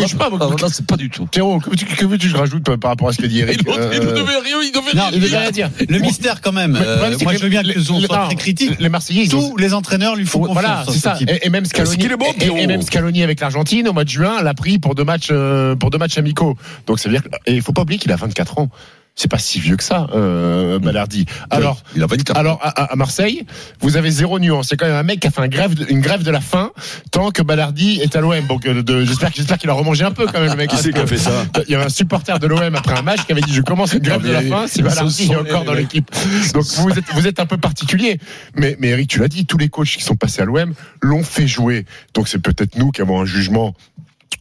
là, 0.59 0.67
c'est 0.71 0.85
pas 0.85 0.97
du 0.97 1.09
tout. 1.09 1.25
Pierrot, 1.27 1.59
que 1.95 2.05
veux-tu 2.05 2.05
que, 2.05 2.05
veux-tu 2.11 2.25
que 2.27 2.31
je 2.33 2.37
rajoute 2.37 2.75
par 2.77 2.91
rapport 2.91 3.09
à 3.09 3.13
ce 3.13 3.21
qu'a 3.21 3.27
dit 3.27 3.39
Eric 3.39 3.61
Il 3.65 3.71
ne 3.71 3.77
Euh, 3.77 3.99
devait 4.13 4.37
rien, 4.43 4.57
il 4.63 4.71
devait 4.71 4.93
Non, 4.95 5.03
rien 5.03 5.09
il 5.11 5.15
devait 5.19 5.29
dire. 5.29 5.39
rien 5.39 5.51
dire. 5.51 5.69
Le 5.89 5.99
mystère, 5.99 6.41
quand 6.41 6.51
même. 6.51 6.71
Mais 6.73 6.79
le 6.79 6.85
Euh, 6.85 6.97
problème, 6.97 7.19
c'est 7.19 7.23
moi, 7.25 7.33
que 7.33 7.39
je 7.39 7.43
veux 7.43 7.49
bien 7.49 7.61
les- 7.63 7.73
que 7.73 7.79
les- 7.79 7.85
soit 7.85 8.17
non, 8.17 8.25
très 8.25 8.35
critique. 8.35 8.71
Les 8.79 8.89
Marseillais, 8.89 9.27
Tous 9.27 9.57
les 9.57 9.73
entraîneurs 9.73 10.15
lui 10.15 10.25
font 10.25 10.45
Voilà, 10.51 10.83
confiance. 10.85 10.93
c'est 10.95 10.99
ça. 11.01 11.17
Et, 11.27 11.47
et 11.47 11.49
même 11.49 11.65
Scaloni, 11.65 12.05
est 12.05 12.17
bon, 12.17 12.25
et- 12.57 12.67
même 12.67 12.81
Scaloni 12.81 13.23
avec 13.23 13.39
l'Argentine 13.39 13.87
au 13.87 13.93
mois 13.93 14.03
de 14.03 14.09
juin 14.09 14.41
l'a 14.41 14.53
pris 14.53 14.79
pour 14.79 14.95
deux 14.95 15.03
matchs, 15.03 15.29
euh, 15.31 15.75
pour 15.75 15.89
deux 15.89 15.97
matchs 15.97 16.17
amicaux. 16.17 16.57
Donc 16.87 16.99
ça 16.99 17.09
veut 17.09 17.15
dire 17.17 17.23
et 17.45 17.53
il 17.53 17.61
faut 17.61 17.73
pas 17.73 17.81
oublier 17.83 17.99
qu'il 17.99 18.11
a 18.11 18.15
24 18.15 18.57
ans. 18.59 18.69
C'est 19.15 19.29
pas 19.29 19.37
si 19.37 19.59
vieux 19.59 19.77
que 19.77 19.83
ça, 19.83 20.07
euh, 20.15 20.79
Balardi. 20.79 21.25
Alors, 21.51 21.83
il 21.95 22.01
a 22.01 22.07
24. 22.07 22.35
alors 22.35 22.59
à, 22.63 22.69
à- 22.93 22.95
Marseille, 22.95 23.45
vous 23.79 23.95
avez 23.95 24.09
zéro 24.09 24.39
nuance. 24.39 24.69
C'est 24.69 24.75
quand 24.77 24.87
même 24.87 24.95
un 24.95 25.03
mec 25.03 25.19
qui 25.19 25.27
a 25.27 25.31
fait 25.31 25.41
un 25.41 25.47
grève 25.47 25.75
de- 25.75 25.85
une 25.87 26.01
grève 26.01 26.23
de 26.23 26.31
la 26.31 26.41
faim 26.41 26.71
tant 27.11 27.29
que 27.29 27.43
Balardi 27.43 27.99
est 28.01 28.15
à 28.15 28.21
l'OM. 28.21 28.47
Donc 28.47 28.65
euh, 28.65 28.81
de- 28.81 29.05
j'espère 29.05 29.29
j'espère 29.35 29.59
qu'il 29.59 29.69
a 29.69 29.73
remangé 29.73 30.03
un 30.03 30.09
peu 30.09 30.25
quand 30.25 30.39
même 30.39 30.49
le 30.49 30.55
mec. 30.55 30.71
Qui 30.71 30.77
c'est 30.77 30.91
qui 30.91 30.97
a 30.99 31.05
fait 31.05 31.19
ça 31.19 31.45
Il 31.67 31.71
y 31.71 31.75
avait 31.75 31.83
un 31.85 31.89
supporter 31.89 32.39
de 32.39 32.47
l'OM 32.47 32.73
après 32.75 32.97
un 32.97 33.03
match 33.03 33.23
qui 33.25 33.31
avait 33.33 33.41
dit 33.41 33.53
je 33.53 33.61
commence 33.61 33.93
une 33.93 33.99
grève 33.99 34.21
de 34.23 34.31
la 34.31 34.41
faim 34.41 34.65
si 34.67 34.81
sont 35.27 35.33
est 35.33 35.35
encore 35.35 35.63
dans 35.63 35.73
l'équipe. 35.73 36.09
Donc 36.55 36.65
vous 36.65 36.89
êtes 36.89 37.05
vous 37.13 37.27
êtes 37.27 37.39
un 37.39 37.45
peu 37.45 37.57
particulier. 37.57 38.17
Mais 38.55 38.75
mais 38.79 38.87
Eric 38.89 39.09
tu 39.09 39.19
l'as 39.19 39.27
dit 39.27 39.45
tous 39.45 39.59
les 39.59 39.69
coachs 39.69 39.89
qui 39.89 40.03
sont 40.03 40.15
passés 40.15 40.41
à 40.41 40.45
l'OM 40.45 40.73
l'ont 41.01 41.23
fait 41.23 41.45
jouer. 41.47 41.85
Donc 42.15 42.27
c'est 42.27 42.39
peut-être 42.39 42.77
nous 42.77 42.89
qui 42.89 43.01
avons 43.01 43.21
un 43.21 43.25
jugement 43.25 43.75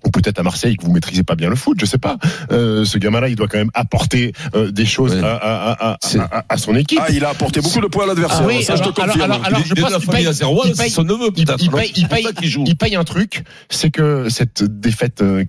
ou 0.06 0.10
peut-être 0.10 0.38
à 0.38 0.43
Marseille 0.43 0.76
que 0.76 0.84
vous 0.84 0.93
maîtrisez 0.93 1.22
pas 1.22 1.34
bien 1.34 1.49
le 1.50 1.56
foot, 1.56 1.78
je 1.81 1.87
sais 1.87 1.99
pas. 1.99 2.16
Euh, 2.50 2.84
ce 2.84 2.99
gamin-là, 2.99 3.28
il 3.28 3.37
doit 3.37 3.49
quand 3.49 3.58
même 3.58 3.70
apporter 3.75 4.32
euh, 4.54 4.70
des 4.70 4.87
choses 4.87 5.14
Ouais. 5.14 5.20
à, 5.22 5.34
à- 5.37 5.72
à- 5.72 5.90
à- 5.93 5.96
C'est- 6.02 6.19
à- 6.19 6.44
à 6.49 6.56
son 6.56 6.75
équipe. 6.76 7.00
Ah, 7.02 7.10
il 7.10 7.25
a 7.25 7.31
apporté 7.31 7.60
beaucoup 7.60 7.81
de 7.81 7.87
points 7.87 8.04
à 8.04 8.08
l'adversaire. 8.08 8.40
Ah 8.43 8.46
oui, 8.46 8.62
ça, 8.62 8.76
je 8.76 8.82
te 8.82 8.84
alors- 8.84 8.94
confirme. 9.14 9.20
alors- 9.31 9.44
alors- 9.44 9.60
Il 9.60 9.66
est 9.66 9.69
je 9.69 9.75
pense 9.75 9.96
qu'il 9.96 10.08
paye- 10.10 10.28
il 10.64 10.75
paye- 10.76 10.90
son 10.90 11.04
neveu, 11.04 11.28
il, 11.37 11.43
il 11.43 11.49
alors. 11.49 11.56
paye, 11.81 11.93
il, 11.96 12.76
paye, 12.76 12.96
un 12.96 13.04
truc, 13.04 13.44
c'est 13.70 13.90
que 13.90 14.28
cette 14.28 14.62
défaite 14.64 15.22
euh, 15.22 15.44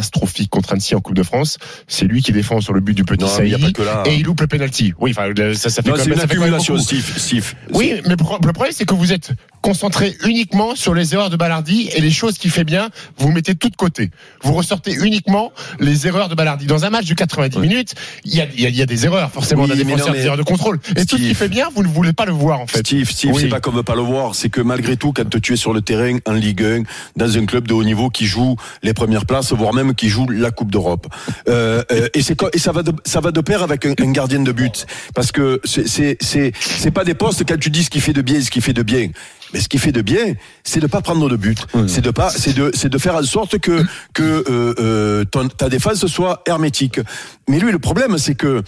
catastrophique 0.00 0.50
contre 0.50 0.72
Annecy 0.72 0.94
en 0.94 1.00
Coupe 1.00 1.14
de 1.16 1.22
France, 1.22 1.58
c'est 1.88 2.04
lui 2.04 2.22
qui 2.22 2.32
défend 2.32 2.60
sur 2.60 2.74
le 2.74 2.80
but 2.80 2.94
du 2.94 3.04
petit 3.04 3.24
Non, 3.24 3.30
mais 3.38 3.46
il 3.46 3.50
y 3.52 3.54
a 3.54 3.58
Saïd 3.58 3.74
pas 3.76 3.82
que 3.82 3.86
là. 3.86 4.02
et 4.06 4.14
il 4.16 4.22
loupe 4.24 4.40
le 4.42 4.46
penalty. 4.46 4.92
Oui, 5.00 5.12
enfin 5.16 5.30
ça, 5.54 5.70
ça 5.70 5.82
fait 5.82 5.88
Non, 5.90 5.96
quand 5.96 6.04
même, 6.04 6.12
une 6.14 6.20
ça 6.20 6.28
fait 6.28 6.34
quand 6.36 6.42
même 6.44 6.54
accumulation, 6.54 6.74
beaucoup. 6.74 6.84
Steve. 6.86 7.14
Steve. 7.18 7.54
Oui, 7.72 7.94
mais 8.04 8.10
le 8.10 8.16
pro- 8.16 8.38
le 8.44 8.52
problème, 8.52 8.74
c'est 8.76 8.84
que 8.84 8.94
vous 8.94 9.12
êtes 9.12 9.30
concentré 9.62 10.14
uniquement 10.24 10.76
sur 10.76 10.94
les 10.94 11.14
erreurs 11.14 11.30
de 11.30 11.36
Ballardi 11.36 11.88
et 11.94 12.00
les 12.00 12.10
choses 12.10 12.38
qu'il 12.38 12.50
fait 12.50 12.62
bien, 12.64 12.90
vous 13.18 13.32
mettez 13.32 13.54
tout 13.54 13.68
de 13.70 13.74
côté. 13.76 14.10
Vous 14.42 14.52
ressortez 14.52 14.92
uniquement 14.92 15.50
les 15.80 16.06
erreurs 16.06 16.28
de 16.28 16.34
Ballardi. 16.34 16.66
Dans 16.66 16.84
un 16.84 16.90
match 16.90 17.06
de 17.06 17.14
90 17.14 17.58
minutes, 17.58 17.94
il 18.24 18.34
y 18.34 18.40
a, 18.40 18.46
il 18.54 18.60
y 18.60 18.66
a- 18.66 18.68
il 18.68 18.76
y 18.76 18.82
a 18.82 18.86
des 18.86 19.06
erreurs, 19.06 19.30
forcément, 19.32 19.62
Oui, 19.62 19.70
d'un 19.70 19.76
défenseur, 19.76 20.12
des 20.12 20.24
erreurs 20.26 20.36
de 20.36 20.42
contrôle. 20.42 20.78
Et 20.94 21.04
tout 21.06 21.16
ce 21.16 21.22
qu'il 21.22 21.34
fait 21.34 21.48
bien, 21.48 21.68
vous 21.74 21.82
ne 21.82 21.88
voulez 21.88 22.12
pas 22.12 22.26
le 22.26 22.32
voir, 22.32 22.60
en 22.60 22.66
fait. 22.66 22.78
Steve, 22.80 23.10
Steve, 23.10 23.32
Oui. 23.34 23.42
c'est 23.42 23.48
pas 23.48 23.60
qu'on 23.60 23.72
veut 23.72 23.82
pas 23.82 23.96
le 23.96 24.02
voir, 24.02 24.34
c'est 24.34 24.50
que 24.50 24.60
malgré 24.60 24.96
tout, 24.96 25.12
quand 25.12 25.40
tu 25.40 25.54
es 25.54 25.56
sur 25.56 25.72
le 25.72 25.80
terrain 25.80 26.18
en 26.26 26.32
Ligue 26.34 26.62
1, 26.62 26.82
dans 27.16 27.36
un 27.38 27.46
club 27.46 27.66
de 27.66 27.72
haut 27.74 27.82
niveau 27.84 28.10
qui 28.10 28.26
joue 28.26 28.56
les 28.82 28.92
premières 28.94 29.24
places, 29.26 29.52
voire 29.52 29.72
même 29.72 29.85
qui 29.94 30.08
joue 30.08 30.26
la 30.28 30.50
Coupe 30.50 30.70
d'Europe, 30.70 31.06
euh, 31.48 31.82
euh, 31.92 32.08
et 32.14 32.22
c'est 32.22 32.36
et 32.54 32.58
ça 32.58 32.72
va 32.72 32.82
de, 32.82 32.92
ça 33.04 33.20
va 33.20 33.30
de 33.32 33.40
pair 33.40 33.62
avec 33.62 33.86
un, 33.86 33.94
un 34.00 34.12
gardien 34.12 34.40
de 34.40 34.52
but, 34.52 34.86
parce 35.14 35.32
que 35.32 35.60
c'est 35.64 36.16
c'est 36.20 36.52
c'est 36.60 36.90
pas 36.90 37.04
des 37.04 37.14
postes 37.14 37.44
quand 37.46 37.58
tu 37.58 37.70
dis 37.70 37.84
ce 37.84 37.90
qui 37.90 38.00
fait 38.00 38.12
de 38.12 38.22
bien, 38.22 38.40
ce 38.40 38.50
qui 38.50 38.60
fait 38.60 38.72
de 38.72 38.82
bien. 38.82 39.10
Mais 39.52 39.60
ce 39.60 39.68
qui 39.68 39.78
fait 39.78 39.92
de 39.92 40.02
bien, 40.02 40.34
c'est 40.64 40.80
de 40.80 40.88
pas 40.88 41.00
prendre 41.02 41.28
de 41.30 41.36
but. 41.36 41.58
C'est 41.86 42.00
de 42.00 42.10
pas, 42.10 42.30
c'est 42.30 42.52
de, 42.52 42.72
c'est 42.74 42.88
de 42.88 42.98
faire 42.98 43.14
en 43.14 43.22
sorte 43.22 43.58
que 43.60 43.80
que 44.12 44.22
euh, 44.50 44.74
euh, 44.80 45.24
ton- 45.24 45.46
ta 45.48 45.68
défense 45.68 46.04
soit 46.08 46.42
hermétique. 46.46 46.98
Mais 47.48 47.60
lui, 47.60 47.70
le 47.70 47.78
problème, 47.78 48.18
c'est 48.18 48.34
que 48.34 48.62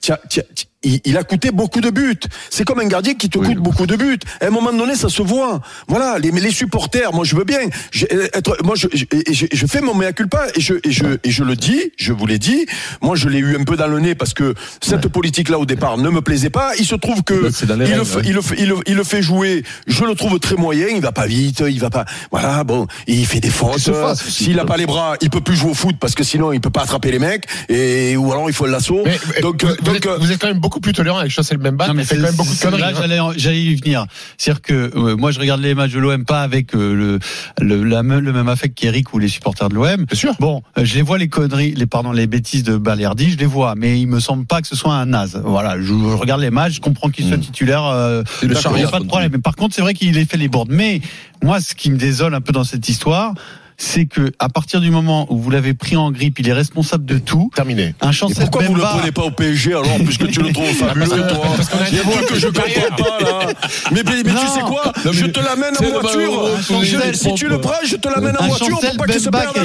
tiens, 0.00 0.18
tiens, 0.28 0.42
tiens, 0.54 0.66
il, 0.82 1.00
il 1.04 1.16
a 1.16 1.24
coûté 1.24 1.50
beaucoup 1.50 1.80
de 1.80 1.90
buts. 1.90 2.20
C'est 2.50 2.64
comme 2.64 2.80
un 2.80 2.86
gardien 2.86 3.14
qui 3.14 3.28
te 3.28 3.38
coûte 3.38 3.58
beaucoup 3.58 3.86
de 3.86 3.96
buts. 3.96 4.18
À 4.40 4.46
un 4.46 4.50
moment 4.50 4.72
donné, 4.72 4.94
ça 4.94 5.08
se 5.08 5.22
voit. 5.22 5.60
Voilà, 5.88 6.18
les, 6.18 6.30
les 6.30 6.50
supporters, 6.50 7.12
moi 7.12 7.24
je 7.24 7.36
veux 7.36 7.44
bien. 7.44 7.58
Je, 7.90 8.06
être, 8.34 8.56
moi, 8.64 8.74
je, 8.76 8.86
je, 8.92 9.04
je, 9.30 9.46
je 9.52 9.66
fais 9.66 9.80
mon 9.80 9.94
mea 9.94 10.12
culpa 10.12 10.46
et 10.54 10.60
je, 10.60 10.74
et, 10.84 10.90
je, 10.90 11.04
et 11.24 11.30
je 11.30 11.44
le 11.44 11.56
dis, 11.56 11.92
je 11.96 12.12
vous 12.12 12.26
l'ai 12.26 12.38
dit. 12.38 12.66
Moi, 13.02 13.16
je 13.16 13.28
l'ai 13.28 13.38
eu 13.38 13.56
un 13.56 13.64
peu 13.64 13.76
dans 13.76 13.88
le 13.88 13.98
nez 13.98 14.14
parce 14.14 14.34
que 14.34 14.54
cette 14.80 15.08
politique-là, 15.08 15.58
au 15.58 15.66
départ, 15.66 15.98
ne 15.98 16.08
me 16.10 16.20
plaisait 16.20 16.50
pas. 16.50 16.72
Il 16.78 16.86
se 16.86 16.94
trouve 16.94 17.22
que 17.22 17.34
les 17.34 17.50
il, 17.62 17.68
le 17.68 17.74
règles, 17.74 18.04
fait, 18.04 18.16
ouais. 18.16 18.22
il, 18.26 18.34
le 18.34 18.42
fait, 18.42 18.54
il, 18.58 18.68
le, 18.68 18.76
il 18.86 18.94
le 18.94 19.04
fait 19.04 19.22
jouer. 19.22 19.64
Je 19.86 20.04
le 20.04 20.14
trouve 20.14 20.38
très 20.38 20.56
moyen. 20.56 20.86
Il 20.88 21.00
va 21.00 21.12
pas 21.12 21.26
vite. 21.26 21.62
Il 21.68 21.80
va 21.80 21.90
pas. 21.90 22.04
Voilà, 22.30 22.62
bon, 22.64 22.86
il 23.06 23.26
fait 23.26 23.40
des 23.40 23.50
fautes. 23.50 23.90
S'il 24.14 24.58
a 24.58 24.62
quoi. 24.62 24.74
pas 24.74 24.76
les 24.76 24.86
bras, 24.86 25.16
il 25.20 25.30
peut 25.30 25.40
plus 25.40 25.56
jouer 25.56 25.70
au 25.70 25.74
foot 25.74 25.96
parce 25.98 26.14
que 26.14 26.22
sinon, 26.22 26.52
il 26.52 26.60
peut 26.60 26.70
pas 26.70 26.82
attraper 26.82 27.10
les 27.10 27.18
mecs. 27.18 27.44
Et 27.68 28.16
ou 28.16 28.30
alors 28.32 28.48
il 28.48 28.54
faut 28.54 28.66
mais 29.04 29.40
Donc, 29.40 29.64
vous, 29.64 29.70
euh, 29.70 29.76
vous 29.80 29.86
donc, 29.86 29.96
êtes, 29.96 30.06
euh, 30.06 30.16
vous 30.20 30.32
êtes 30.32 30.38
quand 30.38 30.48
même 30.48 30.60
beaucoup 30.68 30.80
plus 30.80 30.92
tolérant 30.92 31.18
avec 31.18 31.32
Chancel 31.32 31.56
Mbemba. 31.56 31.88
Non, 31.88 31.94
mais 31.94 32.02
Il 32.02 32.06
fait 32.06 32.16
c'est- 32.16 32.20
quand 32.20 32.26
même 32.26 32.36
beaucoup 32.36 32.54
de 32.54 32.60
conneries. 32.60 32.80
Là, 32.82 32.88
hein. 32.88 32.92
j'allais, 33.00 33.18
j'allais 33.38 33.62
y 33.62 33.74
venir. 33.74 34.04
C'est-à-dire 34.36 34.60
que 34.60 34.74
euh, 34.94 35.16
moi, 35.16 35.30
je 35.30 35.40
regarde 35.40 35.62
les 35.62 35.74
matchs 35.74 35.92
de 35.92 35.98
l'OM 35.98 36.26
pas 36.26 36.42
avec 36.42 36.74
euh, 36.74 36.92
le, 36.94 37.18
le, 37.64 37.84
la 37.84 38.02
même, 38.02 38.18
le 38.20 38.32
même 38.34 38.48
affect 38.48 38.76
qu'Eric 38.76 39.14
ou 39.14 39.18
les 39.18 39.28
supporters 39.28 39.70
de 39.70 39.74
l'OM. 39.74 40.04
Bien 40.04 40.06
sûr. 40.18 40.34
Bon, 40.38 40.62
euh, 40.76 40.84
je 40.84 40.94
les 40.94 41.00
vois 41.02 41.16
les 41.16 41.28
conneries, 41.28 41.72
les 41.74 41.86
pardon, 41.86 42.12
les 42.12 42.26
bêtises 42.26 42.64
de 42.64 42.76
Balerdi, 42.76 43.30
je 43.30 43.38
les 43.38 43.46
vois, 43.46 43.74
mais 43.76 43.98
il 43.98 44.06
me 44.08 44.20
semble 44.20 44.44
pas 44.44 44.60
que 44.60 44.68
ce 44.68 44.76
soit 44.76 44.92
un 44.94 45.06
naze. 45.06 45.40
Voilà, 45.42 45.78
je, 45.80 45.86
je 45.86 45.92
regarde 45.92 46.42
les 46.42 46.50
matchs, 46.50 46.74
je 46.74 46.80
comprends 46.80 47.08
qu'il 47.08 47.26
soit 47.26 47.38
Mm. 47.38 47.40
titulaire. 47.40 47.84
Euh, 47.86 48.22
le 48.42 48.48
il 48.48 48.50
n'y 48.50 48.56
a 48.56 48.60
charrière, 48.60 48.90
pas 48.90 49.00
de 49.00 49.06
problème. 49.06 49.30
Mais 49.32 49.38
par 49.38 49.56
contre, 49.56 49.74
c'est 49.74 49.80
vrai 49.82 49.94
qu'il 49.94 50.18
a 50.18 50.24
fait 50.26 50.36
les 50.36 50.48
boards. 50.48 50.66
Mais 50.68 51.00
moi, 51.42 51.60
ce 51.60 51.74
qui 51.74 51.90
me 51.90 51.96
désole 51.96 52.34
un 52.34 52.42
peu 52.42 52.52
dans 52.52 52.64
cette 52.64 52.86
histoire. 52.90 53.32
C'est 53.80 54.06
que 54.06 54.32
à 54.40 54.48
partir 54.48 54.80
du 54.80 54.90
moment 54.90 55.26
où 55.32 55.38
vous 55.38 55.50
l'avez 55.50 55.72
pris 55.72 55.94
en 55.94 56.10
grippe, 56.10 56.40
il 56.40 56.48
est 56.48 56.52
responsable 56.52 57.04
de 57.04 57.16
tout. 57.18 57.48
Terminé. 57.54 57.94
Un 58.00 58.10
chancel 58.10 58.42
pourquoi 58.50 58.62
vous 58.66 58.74
le 58.74 58.80
Bemba- 58.82 58.98
prenez 58.98 59.12
pas 59.12 59.22
au 59.22 59.30
PSG 59.30 59.70
alors, 59.70 59.98
puisque 60.04 60.28
tu 60.30 60.40
le 60.42 60.52
trouves 60.52 60.66
fabuleux, 60.66 61.06
toi 61.06 61.46
un 61.46 61.62
truc 61.62 62.26
que 62.28 62.38
je 62.40 62.46
comprends 62.48 62.96
pas, 62.96 63.24
là. 63.24 63.52
Mais, 63.92 64.02
mais, 64.04 64.22
mais 64.24 64.32
tu 64.32 64.46
sais 64.48 64.60
quoi 64.66 64.92
Non, 65.04 65.12
Je 65.12 65.26
te 65.26 65.38
l'amène 65.38 65.74
c'est 65.78 65.84
en 65.86 65.94
le 65.94 66.00
voiture. 66.00 66.82
Je- 66.82 67.16
Si 67.16 67.34
tu 67.34 67.46
le 67.48 67.60
prends, 67.60 67.74
je 67.84 67.94
te 67.96 68.08
l'amène 68.08 68.34
en 68.40 68.48
voiture 68.48 68.80
pour 68.80 68.96
pas 68.96 69.06
qu'il 69.06 69.20
se 69.20 69.30
Bemba 69.30 69.42
perde 69.52 69.56
Il 69.58 69.64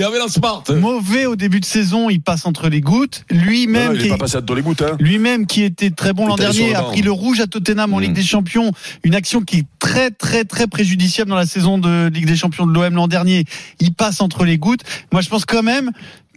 y 0.00 0.02
avait 0.04 0.18
la. 0.18 0.26
Smart. 0.28 0.64
Mauvais 0.80 1.26
au 1.26 1.36
début 1.36 1.60
de 1.60 1.64
saison, 1.64 2.10
il 2.10 2.20
passe 2.20 2.44
entre 2.44 2.68
les 2.68 2.80
gouttes. 2.80 3.24
Lui-même, 3.30 3.92
Il 3.94 3.98
qui 4.00 4.04
est 4.04 4.08
est- 4.08 4.10
pas 4.10 4.16
passé 4.18 4.38
dans 4.42 4.54
les 4.54 4.62
gouttes, 4.62 4.82
hein. 4.82 4.96
lui-même 4.98 5.46
qui 5.46 5.62
était 5.62 5.90
très 5.90 6.12
bon 6.12 6.26
l'an 6.26 6.34
dernier, 6.36 6.70
le 6.70 6.76
a 6.76 6.82
pris 6.82 7.02
le 7.02 7.12
rouge 7.12 7.40
à 7.40 7.46
Tottenham 7.46 7.94
en 7.94 7.98
Mm. 7.98 8.02
Ligue 8.02 8.12
des 8.14 8.22
Champions. 8.24 8.72
Une 9.04 9.14
action 9.14 9.42
qui 9.42 9.58
est 9.58 9.66
très 9.78 10.10
très 10.10 10.44
très 10.44 10.66
préjudiciable 10.66 11.30
dans 11.30 11.36
la 11.36 11.46
saison 11.46 11.78
de 11.78 12.08
Ligue 12.12 12.26
des 12.26 12.34
Champions 12.36 12.66
de 12.66 12.72
l'OM 12.72 12.94
l'an 12.96 13.06
dernier. 13.12 13.44
Il 13.78 13.94
passe 13.94 14.20
entre 14.20 14.44
les 14.44 14.58
gouttes. 14.58 14.82
Moi, 15.12 15.22
je 15.22 15.28
pense 15.28 15.44
quand 15.44 15.62
même 15.62 15.92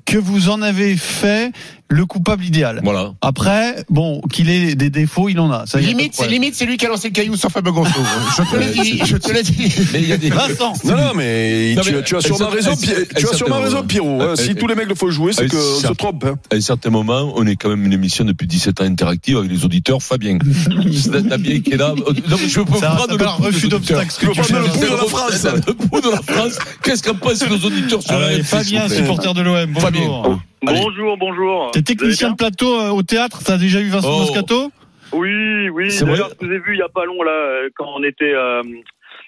que 0.05 0.17
vous 0.17 0.49
en 0.49 0.61
avez 0.61 0.95
fait 0.97 1.51
le 1.87 2.05
coupable 2.07 2.43
idéal. 2.43 2.81
Voilà. 2.83 3.13
Après, 3.21 3.75
bon, 3.89 4.19
qu'il 4.33 4.49
ait 4.49 4.73
des 4.73 4.89
défauts, 4.89 5.29
il 5.29 5.39
en 5.39 5.51
a. 5.51 5.65
Ça, 5.67 5.79
Limite, 5.79 6.13
c'est 6.15 6.27
limite, 6.27 6.55
c'est 6.55 6.65
lui 6.65 6.77
qui 6.77 6.85
a 6.87 6.89
lancé 6.89 7.09
le 7.09 7.13
caillou 7.13 7.35
sur 7.35 7.49
Fabio 7.51 7.71
Gonzo. 7.73 7.91
Je 8.37 8.43
te 8.51 8.55
l'ai 8.57 8.71
dit, 8.83 9.01
je 9.05 9.17
te 9.17 9.31
l'ai 9.31 9.43
dit. 9.43 9.71
Mais 9.93 9.99
il 10.01 10.07
y 10.09 10.11
a 10.11 10.17
des. 10.17 10.29
Vincent, 10.31 10.73
Non, 10.83 10.97
non, 10.97 11.11
mais, 11.15 11.75
Non, 11.75 11.81
tu, 11.83 11.91
mais 11.93 12.03
tu 12.03 12.15
as 12.15 12.21
sûrement 12.21 12.37
s'appelle- 12.39 12.55
raison, 12.55 12.71
tu 12.75 12.91
as 12.91 13.19
sûrement 13.33 13.55
s'appelle- 13.57 13.63
raison, 13.65 13.83
Pierrot. 13.83 14.19
hein. 14.21 14.35
Si 14.35 14.55
tous 14.55 14.65
les 14.67 14.73
mecs 14.75 14.89
le 14.89 14.95
font 14.95 15.11
jouer, 15.11 15.31
c'est 15.33 15.47
qu'on 15.47 15.57
se 15.57 15.93
trompe. 15.93 16.23
hein. 16.25 16.35
À 16.51 16.55
un 16.55 16.61
certain 16.61 16.89
moment, 16.89 17.31
on 17.35 17.45
est 17.45 17.55
quand 17.55 17.69
même 17.69 17.85
une 17.85 17.93
émission 17.93 18.25
depuis 18.25 18.47
17 18.47 18.81
ans 18.81 18.85
interactive 18.85 19.37
avec 19.37 19.51
les 19.51 19.63
auditeurs. 19.63 20.01
Fabien, 20.01 20.39
Fabien 21.29 21.59
qui 21.61 21.71
est 21.71 21.77
là. 21.77 21.93
Non, 21.95 22.37
mais 22.41 22.49
je 22.49 22.61
peux 22.61 22.79
ça 22.79 22.91
prendre 22.95 23.15
le 23.17 23.25
refus 23.45 23.67
d'obstacle. 23.67 24.11
veux 24.25 24.33
fais, 24.33 24.41
prendre 24.41 24.59
le 24.59 24.71
Vincent. 24.71 24.79
pouls 24.79 24.85
de 24.89 24.91
la 24.91 25.07
France. 25.07 25.43
Le 25.67 25.73
pouls 25.73 26.01
de 26.01 26.09
la 26.09 26.21
France. 26.21 26.57
Qu'est-ce 26.83 27.03
qu'en 27.03 27.13
pensent 27.15 27.47
nos 27.47 27.57
auditeurs 27.57 28.01
sur 28.01 28.19
Fabien, 28.43 28.89
supporter 28.89 29.33
de 29.35 29.41
l'OM. 29.41 29.73
Bonjour. 29.95 30.39
Bonjour, 30.63 31.17
bonjour. 31.17 31.71
T'es 31.71 31.81
technicien 31.81 32.31
de 32.31 32.35
plateau 32.35 32.79
euh, 32.79 32.89
au 32.89 33.03
théâtre. 33.03 33.39
T'as 33.43 33.57
déjà 33.57 33.79
eu 33.81 33.89
Vincent 33.89 34.09
Oh. 34.11 34.19
Moscato? 34.19 34.71
Oui, 35.13 35.69
oui. 35.69 35.91
C'est 35.91 36.05
D'ailleurs, 36.05 36.29
je 36.41 36.45
vous 36.47 36.51
ai 36.51 36.57
vu 36.59 36.73
il 36.73 36.79
y 36.79 36.81
a 36.81 36.89
pas 36.89 37.05
long 37.05 37.21
là, 37.23 37.31
euh, 37.31 37.69
quand 37.75 37.85
on 37.95 38.03
était 38.03 38.33
euh, 38.33 38.61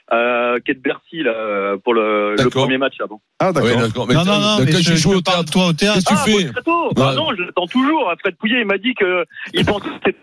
à 0.09 0.55
Quai 0.65 0.73
de 0.73 0.79
Bercy 0.79 1.21
là 1.23 1.31
euh, 1.31 1.77
pour 1.83 1.93
le, 1.93 2.35
premier 2.49 2.77
match 2.77 2.95
avant. 3.03 3.21
Ah, 3.39 3.51
Oui, 3.55 3.75
d'accord. 3.77 4.07
Non, 4.07 4.25
non, 4.25 4.39
non. 4.39 4.57
quand 4.57 4.63
mais 4.65 4.71
je- 4.71 4.95
joué 4.95 5.13
je 5.13 5.17
au 5.17 5.21
théâtre, 5.21 5.51
toi 5.51 5.67
au 5.67 5.73
théâtre. 5.73 5.99
qu'est-ce 5.99 6.25
que 6.25 6.31
tu 6.31 6.43
ah, 6.45 6.51
fais 6.53 6.61
Bah 6.95 7.09
Ouais. 7.11 7.15
non, 7.15 7.27
je 7.37 7.43
l'attends 7.43 7.67
toujours. 7.67 8.11
Fred 8.21 8.35
Pouillet, 8.37 8.61
il 8.61 8.65
m'a 8.65 8.77
dit 8.77 8.93
que 8.99 9.23
il 9.53 9.63
pensait 9.65 9.85
que 9.87 9.93
c'était 10.03 10.17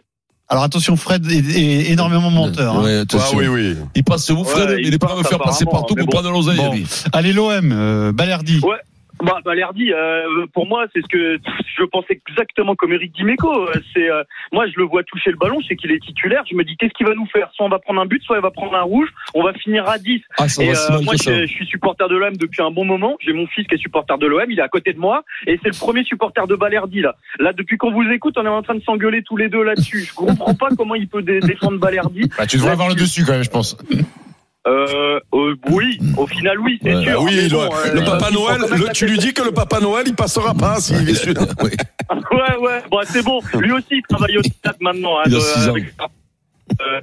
Alors 0.49 0.65
attention, 0.65 0.97
Fred 0.97 1.25
est, 1.31 1.37
est 1.39 1.91
énormément 1.93 2.31
menteur. 2.31 2.77
hein. 2.77 2.83
Ouais, 2.83 2.97
Ah 2.99 3.01
attention. 3.03 3.39
oui, 3.39 3.47
oui. 3.47 3.77
Il 3.95 4.05
passe 4.05 4.29
où, 4.31 4.43
Fred 4.45 4.71
Ouais, 4.71 4.77
Il 4.81 4.89
il 4.89 4.95
est 4.95 4.99
prêt 4.99 5.13
à 5.13 5.17
me 5.17 5.23
faire 5.23 5.39
passer 5.39 5.65
partout 5.67 5.95
mais 5.97 6.03
pour 6.05 6.11
bon. 6.15 6.21
prendre 6.21 6.31
l'oseille, 6.35 6.57
Bon. 6.57 6.75
Allez 7.13 7.33
l'OM, 7.33 7.71
euh, 7.73 8.13
Balerdi. 8.13 8.59
Ouais. 8.61 8.77
Bah, 9.25 9.39
Balerdi, 9.45 9.93
euh, 9.93 10.47
pour 10.53 10.67
moi, 10.67 10.87
c'est 10.93 11.01
ce 11.03 11.09
que 11.09 11.39
je 11.79 11.85
pensais 11.85 12.21
exactement 12.29 12.75
comme 12.75 12.93
Eric 12.93 13.13
Dimeco. 13.15 13.69
Euh, 13.69 13.73
C'est 13.95 14.11
euh, 14.11 14.23
moi, 14.53 14.67
je 14.67 14.75
le 14.77 14.85
vois 14.85 15.03
toucher 15.05 15.31
le 15.31 15.37
ballon, 15.37 15.59
je 15.63 15.69
sais 15.69 15.77
qu'il 15.77 15.91
est 15.93 15.99
titulaire. 16.05 16.43
Je 16.51 16.55
me 16.55 16.65
dis 16.65 16.77
qu'est-ce 16.77 16.93
qu'il 16.95 17.07
va 17.07 17.15
nous 17.15 17.27
faire? 17.27 17.49
Soit 17.55 17.67
on 17.67 17.69
va 17.71 17.79
prendre 17.79 18.01
un 18.01 18.07
but, 18.07 18.23
soit 18.23 18.37
il 18.37 18.43
va 18.43 18.51
prendre 18.51 18.75
un 18.77 18.83
rouge. 18.83 19.09
On 19.35 19.43
va 19.43 19.53
finir 19.55 19.89
à 19.89 19.99
10. 19.99 20.21
Ah, 20.39 20.47
Et 20.61 20.71
euh, 20.71 20.75
moi, 21.03 21.15
je, 21.23 21.43
je 21.43 21.47
suis 21.47 21.67
supporter 21.67 22.09
de 22.09 22.17
l'OM 22.17 22.37
depuis 22.37 22.63
un 22.63 22.71
bon 22.71 22.85
moment. 22.85 23.17
J'ai 23.21 23.33
mon 23.33 23.47
fils 23.47 23.67
qui 23.67 23.75
est 23.75 23.79
supporter 23.79 24.19
de 24.19 24.27
l'OM. 24.27 24.45
Il 24.51 24.59
est 24.59 24.63
à 24.63 24.69
côté 24.69 24.93
de 24.93 24.99
moi. 24.99 25.25
Et 25.47 25.59
c'est 25.63 25.71
le 25.71 25.79
premier 25.79 26.05
supporter 26.05 26.47
de 26.47 26.55
Balerdi, 26.55 27.01
là. 27.01 27.17
Là, 27.39 27.53
depuis 27.53 27.77
qu'on 27.79 27.93
vous 27.93 28.05
écoute, 28.11 28.35
on 28.37 28.45
est 28.45 28.49
en 28.49 28.63
train 28.63 28.75
de 28.75 28.83
s'engueuler 28.83 29.23
tous 29.23 29.37
les 29.37 29.49
deux 29.49 29.63
là-dessus. 29.63 30.01
Je 30.09 30.15
comprends 30.15 30.55
pas 30.55 30.69
comment 30.77 30.95
il 30.95 31.09
peut 31.09 31.23
dé- 31.23 31.41
défendre 31.41 31.79
Balerdi. 31.79 32.29
Bah, 32.37 32.47
tu 32.47 32.57
devrais 32.57 32.73
avoir 32.73 32.89
le 32.89 32.95
dessus 32.95 33.25
quand 33.25 33.33
même, 33.33 33.45
je 33.45 33.51
pense. 33.51 33.77
Euh, 34.67 35.21
euh, 35.35 35.55
oui, 35.71 35.99
au 36.17 36.27
final, 36.27 36.59
oui, 36.61 36.79
c'est 36.83 36.95
Ouais. 36.95 37.03
sûr. 37.05 37.13
Ah 37.19 37.23
oui, 37.23 37.35
le, 37.35 37.49
bon, 37.51 37.63
euh, 37.65 37.93
le 37.95 38.05
Papa 38.05 38.31
Noël, 38.31 38.61
le- 38.71 38.93
tu 38.95 39.07
lui 39.07 39.19
dis 39.19 39.35
que 39.35 39.43
le 39.43 39.51
Papa 39.53 39.79
Noël, 39.81 40.05
il 40.07 40.15
passera 40.15 40.55
pas 40.55 40.81
s'il 40.81 41.09
est 41.09 41.15
sûr. 41.15 41.35
Oui. 41.63 41.71
Ouais, 42.33 42.57
ouais, 42.61 42.83
bon, 42.91 43.01
c'est 43.05 43.23
bon. 43.23 43.41
Lui 43.59 43.73
aussi, 43.73 43.87
il 43.93 44.03
travaille 44.09 44.37
au 44.39 44.43
théâtre 44.43 44.79
maintenant. 44.81 45.19
hein, 45.19 45.23
Il 45.27 45.35
a 45.35 45.37
de- 45.37 45.41
six 45.43 45.69
ans. 45.69 45.73
avec- 45.73 45.95
euh, 46.81 47.01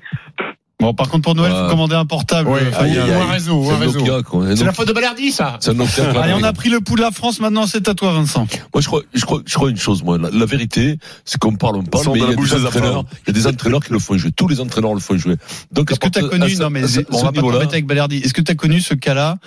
Bon, 0.82 0.94
par 0.94 1.08
contre, 1.10 1.24
pour 1.24 1.36
Noël, 1.36 1.52
Ouais. 1.54 1.64
faut 1.64 1.70
commander 1.70 1.96
un 1.96 2.06
portable. 2.06 2.50
Oui, 2.50 2.60
euh, 2.62 2.72
Fabien. 2.72 3.06
ou 3.08 3.22
un 3.22 3.32
réseau, 3.32 3.54
ou 3.60 3.66
C'est 3.66 3.72
un 3.72 3.78
réseau. 3.78 4.66
La 4.66 4.74
faute 4.74 4.88
de 4.88 4.94
Balerdi, 4.94 5.32
ça. 5.32 5.58
C'est 5.60 5.72
un 5.72 5.74
Nokia, 5.76 6.06
quoi. 6.12 6.24
Allez, 6.24 6.34
on 6.34 6.44
a 6.44 6.54
pris 6.54 6.70
le 6.70 6.82
pouls 6.82 6.96
de 6.96 7.02
la 7.02 7.12
France. 7.12 7.40
Maintenant, 7.40 7.68
c'est 7.68 7.88
à 7.88 7.94
toi, 7.94 8.12
Vincent. 8.14 8.48
Moi, 8.74 8.82
je 8.82 8.88
crois, 8.88 9.02
je 9.14 9.24
crois, 9.26 9.42
je 9.46 9.54
crois 9.56 9.70
une 9.70 9.78
chose, 9.78 10.04
moi. 10.04 10.18
La, 10.18 10.30
la 10.32 10.46
vérité, 10.46 10.98
c'est 11.26 11.40
qu'on 11.40 11.56
parle, 11.56 11.78
on 11.78 11.84
parle, 11.84 12.06
mais 12.08 12.20
il 12.20 12.24
y 12.24 12.26
la 12.26 12.32
a 12.32 12.36
bouche 12.36 12.50
des 12.52 12.58
des 12.60 12.66
entraîneurs, 12.66 13.04
il 13.26 13.28
y 13.28 13.30
a 13.30 13.34
des 13.34 13.48
entraîneurs 13.48 13.80
qui 13.84 13.94
le 13.94 14.00
font 14.00 14.18
jouer. 14.18 14.32
Tous 14.32 14.48
les 14.48 14.60
entraîneurs 14.60 14.94
le 14.94 15.00
font 15.00 15.18
jouer. 15.18 15.36
Donc, 15.72 15.92
Est-ce 15.92 16.00
que 16.00 16.10
tu 16.10 16.20
as 16.20 16.24
connu, 16.28 16.56
non 16.58 16.70
mais 16.70 16.84
on 17.12 17.24
va 17.24 17.32
pas 17.32 17.42
t'embêter 17.42 17.74
avec 17.74 17.86
Balerdi. 17.86 18.18
Est-ce 18.18 18.34
que 18.34 18.42
tu 18.42 18.52
as 18.52 18.56
connu 18.56 18.82
ce 18.82 18.94
cas-là 18.94 19.38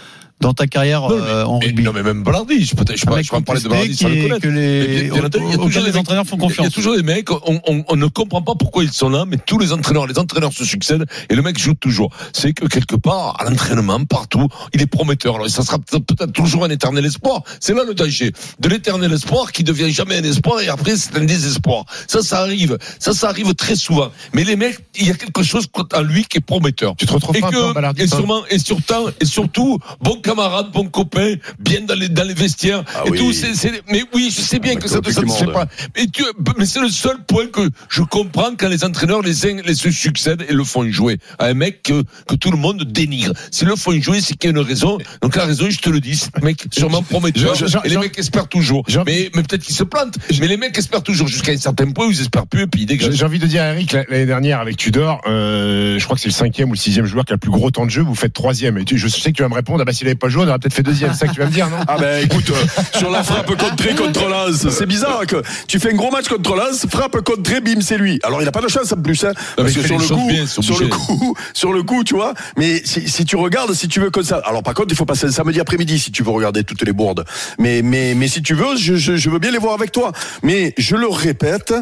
dans 0.40 0.52
ta 0.52 0.66
carrière 0.66 1.02
Non, 1.02 1.08
mais- 1.16 1.22
euh, 1.22 1.44
en 1.46 1.58
mais- 1.58 1.66
rugby 1.66 1.82
non, 1.84 1.92
mais 1.94 2.02
même 2.02 2.22
Balardi, 2.22 2.64
je 2.64 2.74
peux, 2.74 2.84
je 2.94 3.04
peux, 3.04 3.12
Un 3.12 3.14
pas- 3.16 3.22
je 3.22 3.30
peux 3.30 3.40
parler 3.40 3.62
de 3.62 3.68
Balardi 3.68 3.96
sans 3.96 4.08
le 4.08 4.22
connaître. 4.22 4.40
que 4.40 4.48
les, 4.48 4.86
bien 4.86 4.98
il 4.98 5.06
y 5.06 5.54
a 5.54 5.56
toujours 5.56 5.82
les 5.84 5.92
des- 5.92 5.98
entraîneurs 5.98 6.26
font 6.26 6.36
Il 6.36 6.40
y 6.42 6.44
a 6.44 6.48
confiance. 6.48 6.72
toujours 6.72 6.96
des 6.96 7.02
mecs, 7.02 7.30
on, 7.30 7.60
on, 7.66 7.84
on 7.88 7.96
ne 7.96 8.06
comprend 8.08 8.42
pas 8.42 8.54
pourquoi 8.58 8.84
ils 8.84 8.92
sont 8.92 9.08
là, 9.08 9.24
mais 9.26 9.38
tous 9.38 9.58
les 9.58 9.72
entraîneurs, 9.72 10.06
les 10.06 10.18
entraîneurs 10.18 10.52
se 10.52 10.64
succèdent 10.64 11.06
et 11.30 11.34
le 11.34 11.40
mec 11.42 11.58
joue 11.58 11.74
toujours. 11.74 12.10
C'est 12.32 12.52
que 12.52 12.66
quelque 12.66 12.96
part, 12.96 13.36
à 13.40 13.44
l'entraînement, 13.48 14.04
partout, 14.04 14.48
il 14.74 14.82
est 14.82 14.86
prometteur. 14.86 15.36
Alors, 15.36 15.48
ça 15.48 15.62
sera 15.62 15.78
peut-être 15.78 16.32
toujours 16.32 16.64
un 16.64 16.70
éternel 16.70 17.04
espoir. 17.06 17.42
C'est 17.60 17.74
là 17.74 17.84
le 17.86 17.94
danger. 17.94 18.32
De 18.60 18.68
l'éternel 18.68 19.12
espoir 19.12 19.50
qui 19.52 19.64
devient 19.64 19.90
jamais 19.90 20.16
un 20.18 20.24
espoir 20.24 20.60
et 20.60 20.68
après 20.68 20.96
c'est 20.96 21.16
un 21.16 21.24
désespoir. 21.24 21.84
Ça, 22.06 22.22
ça 22.22 22.40
arrive. 22.40 22.76
Ça, 22.98 23.12
ça 23.14 23.28
arrive 23.30 23.54
très 23.54 23.76
souvent. 23.76 24.10
Mais 24.34 24.44
les 24.44 24.56
mecs, 24.56 24.78
il 24.98 25.06
y 25.06 25.10
a 25.10 25.14
quelque 25.14 25.42
chose 25.42 25.66
en 25.94 26.02
lui 26.02 26.24
qui 26.24 26.38
est 26.38 26.40
prometteur. 26.40 26.94
Tu 26.96 27.06
te 27.06 27.12
retrouves 27.12 27.36
Et 27.36 27.40
pas 27.40 27.48
un 27.48 27.50
peu 27.50 27.64
en 27.64 27.72
que, 27.94 28.02
et 28.02 28.06
sûrement, 28.06 28.42
et 28.50 28.58
surtout, 28.58 29.08
et 29.20 29.24
surtout, 29.24 29.78
bon 30.02 30.20
camarade, 30.24 30.70
bon 30.72 30.86
copain, 30.88 31.34
bien 31.58 31.82
dans 31.82 31.94
les, 31.94 32.08
dans 32.08 32.24
les 32.26 32.34
vestiaires 32.34 32.82
Ah 32.94 33.02
et 33.06 33.10
oui. 33.10 33.18
tout. 33.18 33.32
c'est 33.32 33.54
c'est- 33.54 33.82
mais 33.90 34.02
oui, 34.14 34.32
je 34.34 34.40
sais 34.40 34.58
bien 34.58 34.72
Ah, 34.74 34.78
que 34.78 34.82
mais 34.84 34.88
ça 34.88 34.98
ne 34.98 35.04
satisfait 35.10 35.44
Piquemont, 35.44 35.52
pas. 35.52 35.66
Mais, 35.96 36.06
tu, 36.06 36.24
mais 36.58 36.66
c'est 36.66 36.80
le 36.80 36.88
seul 36.88 37.18
point 37.26 37.46
que 37.46 37.68
je 37.88 38.02
comprends 38.02 38.54
quand 38.58 38.68
les 38.68 38.84
entraîneurs 38.84 39.22
les 39.22 39.46
uns 39.46 39.60
les 39.64 39.74
se 39.74 39.90
succèdent 39.90 40.44
et 40.48 40.52
le 40.52 40.64
font 40.64 40.90
jouer 40.90 41.18
à 41.38 41.46
un 41.46 41.54
mec 41.54 41.82
que, 41.82 42.02
que 42.28 42.34
tout 42.34 42.50
le 42.50 42.56
monde 42.56 42.82
dénigre. 42.84 43.32
S'ils 43.50 43.68
le 43.68 43.76
font 43.76 43.92
jouer, 44.00 44.20
c'est 44.20 44.34
qu'il 44.34 44.50
y 44.50 44.54
a 44.54 44.56
une 44.58 44.64
raison. 44.64 44.98
Donc 45.22 45.36
la 45.36 45.44
raison, 45.44 45.68
je 45.68 45.78
te 45.78 45.90
le 45.90 46.00
dis, 46.00 46.16
c'est 46.16 46.42
mec 46.42 46.64
sûrement 46.72 47.02
prometteur. 47.02 47.54
Je- 47.54 47.66
je- 47.66 47.78
et 47.84 47.88
les 47.88 47.96
mecs 47.98 48.18
espèrent 48.18 48.48
toujours. 48.48 48.84
Mais, 49.06 49.30
mais 49.34 49.42
peut-être 49.42 49.62
qu'ils 49.62 49.74
se 49.74 49.84
plantent. 49.84 50.16
Mais 50.40 50.48
les 50.48 50.56
mecs 50.56 50.76
espèrent 50.78 51.02
toujours 51.02 51.28
jusqu'à 51.28 51.52
un 51.52 51.56
certain 51.56 51.90
point 51.90 52.06
où 52.06 52.10
ils 52.10 52.20
espèrent 52.20 52.46
plus 52.46 52.62
et 52.62 52.66
puis 52.66 52.82
ils 52.82 52.88
J'ai 52.88 52.96
dégagent. 52.96 53.14
j'ai 53.14 53.24
envie 53.24 53.38
de 53.38 53.46
dire 53.46 53.62
à 53.62 53.72
Eric, 53.72 53.92
la- 53.92 54.04
l'année 54.08 54.26
dernière 54.26 54.60
avec 54.60 54.76
Tudor, 54.76 55.20
euh, 55.26 55.98
je 55.98 56.04
crois 56.04 56.16
que 56.16 56.22
c'est 56.22 56.28
le 56.28 56.34
cinquième 56.34 56.70
ou 56.70 56.72
le 56.72 56.78
sixième 56.78 57.06
joueur 57.06 57.24
qui 57.24 57.32
a 57.32 57.36
le 57.36 57.38
plus 57.40 57.50
gros 57.50 57.70
temps 57.70 57.84
de 57.84 57.90
jeu, 57.90 58.02
vous 58.02 58.14
faites 58.14 58.32
troisième. 58.32 58.78
Et 58.78 58.84
tu, 58.84 58.96
je 58.98 59.08
sais 59.08 59.30
que 59.32 59.36
tu 59.36 59.42
vas 59.42 59.48
me 59.48 59.54
répondre, 59.54 59.80
ah 59.82 59.84
bah 59.84 59.92
avait 60.14 60.18
pas 60.18 60.28
joué, 60.28 60.44
on 60.44 60.48
aurait 60.48 60.58
peut-être 60.58 60.74
fait 60.74 60.82
deuxième. 60.82 61.12
C'est 61.12 61.20
ça 61.20 61.26
que 61.28 61.32
tu 61.34 61.40
vas 61.40 61.46
me 61.46 61.50
dire, 61.52 61.68
non 61.68 61.76
Ah 61.88 61.96
ben 61.98 62.24
écoute, 62.24 62.50
euh, 62.50 62.98
sur 62.98 63.10
la 63.10 63.22
frappe 63.22 63.54
contrée 63.56 63.94
contre 63.94 64.28
Lens, 64.28 64.68
c'est 64.70 64.86
bizarre 64.86 65.26
que 65.26 65.42
tu 65.66 65.78
fais 65.78 65.92
un 65.92 65.96
gros 65.96 66.10
match 66.10 66.28
contre 66.28 66.54
Lens, 66.56 66.86
frappe 66.90 67.20
contrée, 67.20 67.60
bim, 67.60 67.80
c'est 67.80 67.98
lui. 67.98 68.20
Alors 68.22 68.42
il 68.42 68.48
a 68.48 68.52
pas 68.52 68.60
de 68.60 68.68
chance 68.68 68.92
en 68.92 69.00
plus, 69.00 69.24
hein, 69.24 69.32
parce 69.56 69.72
que 69.72 69.82
sur 69.82 69.98
le 69.98 70.06
coup, 70.06 70.28
bien, 70.28 70.46
sur 70.46 70.80
le 70.80 70.88
coup, 70.88 71.36
sur 71.52 71.72
le 71.72 71.82
coup, 71.82 72.04
tu 72.04 72.14
vois. 72.14 72.34
Mais 72.56 72.82
si, 72.84 73.08
si 73.08 73.24
tu 73.24 73.36
regardes, 73.36 73.72
si 73.74 73.88
tu 73.88 74.00
veux 74.00 74.10
comme 74.10 74.24
ça, 74.24 74.40
alors 74.44 74.62
par 74.62 74.74
contre 74.74 74.88
il 74.90 74.96
faut 74.96 75.04
passer 75.06 75.26
un 75.26 75.30
samedi 75.30 75.60
après-midi 75.60 75.98
si 75.98 76.12
tu 76.12 76.22
veux 76.22 76.30
regarder 76.30 76.64
toutes 76.64 76.82
les 76.84 76.92
boardes. 76.92 77.24
Mais 77.58 77.82
mais 77.82 78.14
mais 78.14 78.28
si 78.28 78.42
tu 78.42 78.54
veux, 78.54 78.76
je, 78.76 78.94
je, 78.96 79.16
je 79.16 79.30
veux 79.30 79.38
bien 79.38 79.50
les 79.50 79.58
voir 79.58 79.74
avec 79.74 79.92
toi. 79.92 80.12
Mais 80.42 80.74
je 80.78 80.96
le 80.96 81.08
répète, 81.08 81.74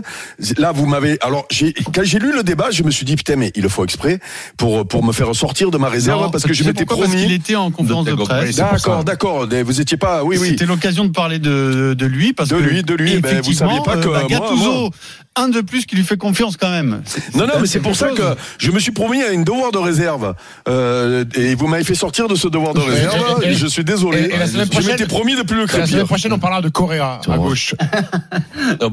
là 0.56 0.72
vous 0.72 0.86
m'avez, 0.86 1.18
alors 1.20 1.46
j'ai 1.50 1.72
quand 1.72 2.02
j'ai 2.04 2.18
lu 2.18 2.32
le 2.34 2.42
débat, 2.42 2.70
je 2.70 2.82
me 2.82 2.90
suis 2.90 3.04
dit 3.04 3.16
putain 3.16 3.36
mais 3.36 3.52
il 3.54 3.62
le 3.62 3.68
faut 3.68 3.84
exprès 3.84 4.18
pour 4.56 4.86
pour 4.86 5.04
me 5.04 5.12
faire 5.12 5.34
sortir 5.34 5.70
de 5.70 5.78
ma 5.78 5.88
réserve 5.88 6.22
Non, 6.22 6.30
parce 6.30 6.44
que 6.44 6.52
je 6.52 6.64
m'étais 6.64 6.84
pourquoi? 6.84 7.06
Parce 7.06 7.16
qu'il 7.16 7.24
promis. 7.26 7.34
était 7.34 7.56
en 7.56 7.70
conférence 7.70 8.04
de 8.04 8.10
D'accord, 8.10 8.21
presse. 8.24 8.56
D'accord, 8.56 9.04
d'accord. 9.04 9.46
Vous 9.64 9.80
étiez 9.80 9.96
pas, 9.96 10.24
oui 10.24 10.36
oui. 10.40 10.48
C'était 10.50 10.66
l'occasion 10.66 11.04
de 11.04 11.10
parler 11.10 11.38
de, 11.38 11.94
de 11.96 12.06
lui 12.06 12.32
parce 12.32 12.48
De 12.50 12.56
que 12.56 12.62
lui, 12.62 12.82
de 12.82 12.94
lui, 12.94 13.18
ben, 13.20 13.20
vous 13.20 13.28
effectivement, 13.28 13.68
saviez 13.70 13.82
pas 13.84 13.96
que 13.96 14.08
euh, 14.08 14.12
bah, 14.12 14.26
moi, 14.28 14.48
Gattuso, 14.48 14.72
moi- 14.80 14.90
un 15.34 15.48
de 15.48 15.60
plus 15.62 15.86
qui 15.86 15.96
lui 15.96 16.04
fait 16.04 16.16
confiance 16.18 16.56
quand 16.58 16.70
même. 16.70 17.02
Non, 17.34 17.46
non, 17.46 17.54
mais 17.60 17.66
c'est 17.66 17.80
pour 17.80 17.96
ça 17.96 18.08
que 18.10 18.22
je 18.58 18.70
me 18.70 18.78
suis 18.78 18.92
promis 18.92 19.22
à 19.22 19.30
une 19.30 19.44
devoir 19.44 19.72
de 19.72 19.78
réserve. 19.78 20.34
Euh, 20.68 21.24
et 21.34 21.54
vous 21.54 21.66
m'avez 21.68 21.84
fait 21.84 21.94
sortir 21.94 22.28
de 22.28 22.34
ce 22.34 22.48
devoir 22.48 22.74
de 22.74 22.80
réserve. 22.80 23.42
et- 23.44 23.54
je 23.54 23.66
suis 23.66 23.84
désolé. 23.84 24.18
et- 24.20 24.34
et 24.34 24.36
la 24.38 24.46
semaine 24.46 24.68
je 24.72 24.86
m'étais 24.86 25.06
promis 25.06 25.34
de 25.34 25.42
plus 25.42 25.56
le 25.56 25.62
La 25.62 25.68
semaine 25.72 25.86
crépir. 25.86 26.06
prochaine, 26.06 26.32
on 26.34 26.38
parlera 26.38 26.60
de 26.60 26.68
Correa 26.68 27.20
à 27.28 27.36
gauche. 27.38 27.74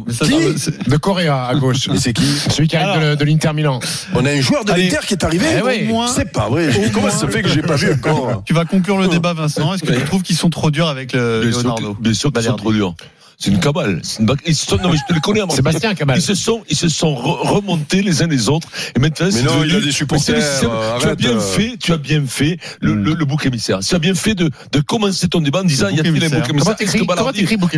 Ça, 0.09 0.25
Qui 0.25 0.89
De 0.89 0.97
Correa 0.97 1.47
à 1.47 1.55
gauche. 1.55 1.87
Mais 1.91 1.97
c'est 1.99 2.13
qui 2.13 2.23
Celui 2.49 2.67
qui 2.67 2.75
arrive 2.77 3.01
Alors. 3.01 3.09
de, 3.11 3.15
de 3.15 3.25
l'Inter 3.25 3.53
Milan. 3.53 3.79
On 4.15 4.25
a 4.25 4.31
un 4.31 4.41
joueur 4.41 4.65
de 4.65 4.71
l'Inter 4.73 4.99
qui 5.07 5.13
est 5.13 5.23
arrivé. 5.23 5.45
Eh 5.57 5.61
oui. 5.61 5.89
C'est 6.13 6.31
pas 6.31 6.49
vrai. 6.49 6.71
Je 6.71 6.79
Comment 6.89 7.01
moins- 7.01 7.09
ça 7.11 7.19
se 7.19 7.27
fait 7.27 7.41
que 7.41 7.49
j'ai 7.49 7.61
pas 7.61 7.75
vu 7.75 7.91
encore 7.93 8.43
Tu 8.45 8.53
vas 8.53 8.65
conclure 8.65 8.97
le 8.97 9.07
débat, 9.07 9.33
Vincent. 9.33 9.73
Est-ce 9.73 9.83
que 9.83 9.91
tu 9.93 10.03
trouves 10.05 10.21
qu'ils 10.23 10.37
sont 10.37 10.49
trop 10.49 10.71
durs 10.71 10.87
avec 10.87 11.13
le 11.13 11.41
Bien 11.41 11.51
sûr, 11.51 11.61
Leonardo 11.63 11.93
que- 11.95 12.01
bien 12.01 12.13
sûr 12.13 12.31
qu'ils 12.31 12.43
sont 12.43 12.55
trop 12.55 12.71
durs. 12.73 12.95
C'est 13.41 13.51
une 13.51 13.59
cabale. 13.61 14.01
C'est 14.03 14.19
une 14.19 14.25
bac- 14.25 14.41
Ils 14.45 14.53
se 14.53 14.65
sont, 14.65 14.75
non, 14.75 14.89
mais 14.91 14.97
je 14.97 15.03
te 15.07 15.13
les 15.13 15.21
connais 15.21 15.39
à 15.39 15.45
Marseille. 15.45 15.63
Sébastien 15.63 15.95
Cabal. 15.95 16.17
Ils 16.17 16.21
se 16.21 16.35
sont, 16.35 16.61
ils 16.69 16.75
se 16.75 16.89
sont 16.89 17.13
re- 17.15 17.47
remontés 17.47 18.01
les 18.01 18.21
uns 18.21 18.27
les 18.27 18.49
autres. 18.49 18.67
Et 18.97 18.99
maintenant, 18.99 19.29
c'est 19.31 19.43
non, 19.43 19.55
devenu- 19.61 19.69
il 19.69 19.75
a 19.77 19.79
des 19.79 19.85
Mais 19.85 19.91
supporters, 19.93 20.35
le 20.35 20.67
euh, 20.67 20.99
tu 20.99 21.07
as 21.07 21.15
bien 21.15 21.37
euh. 21.37 21.39
fait, 21.39 21.77
tu 21.79 21.93
as 21.93 21.97
bien 21.97 22.21
fait 22.27 22.57
le, 22.81 22.95
le, 22.95 23.13
le 23.13 23.23
bouc 23.25 23.45
émissaire. 23.45 23.79
Tu 23.79 23.95
as 23.95 23.99
bien 23.99 24.13
fait 24.13 24.35
de, 24.35 24.49
de 24.73 24.79
commencer 24.81 25.29
ton 25.29 25.39
débat 25.39 25.61
en 25.61 25.63
disant, 25.63 25.85
Le 25.87 25.93
il 25.93 25.97
y 25.97 25.99
a 26.01 26.03
bouc 26.03 26.11
il 26.15 26.19
les 26.19 26.25
émissaire. 26.27 26.47
Comment 26.49 26.73
t'écris- 26.73 26.99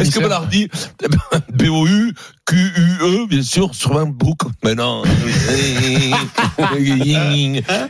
Est-ce 0.02 0.16
que 0.16 0.20
Ballardi- 0.24 0.68
Est-ce 1.62 2.14
que 2.46 3.26
bien 3.28 3.44
sûr, 3.44 3.74
sur 3.74 3.98
un 3.98 4.06
bouc. 4.08 4.40
Mais 4.64 4.76
non. 4.76 5.04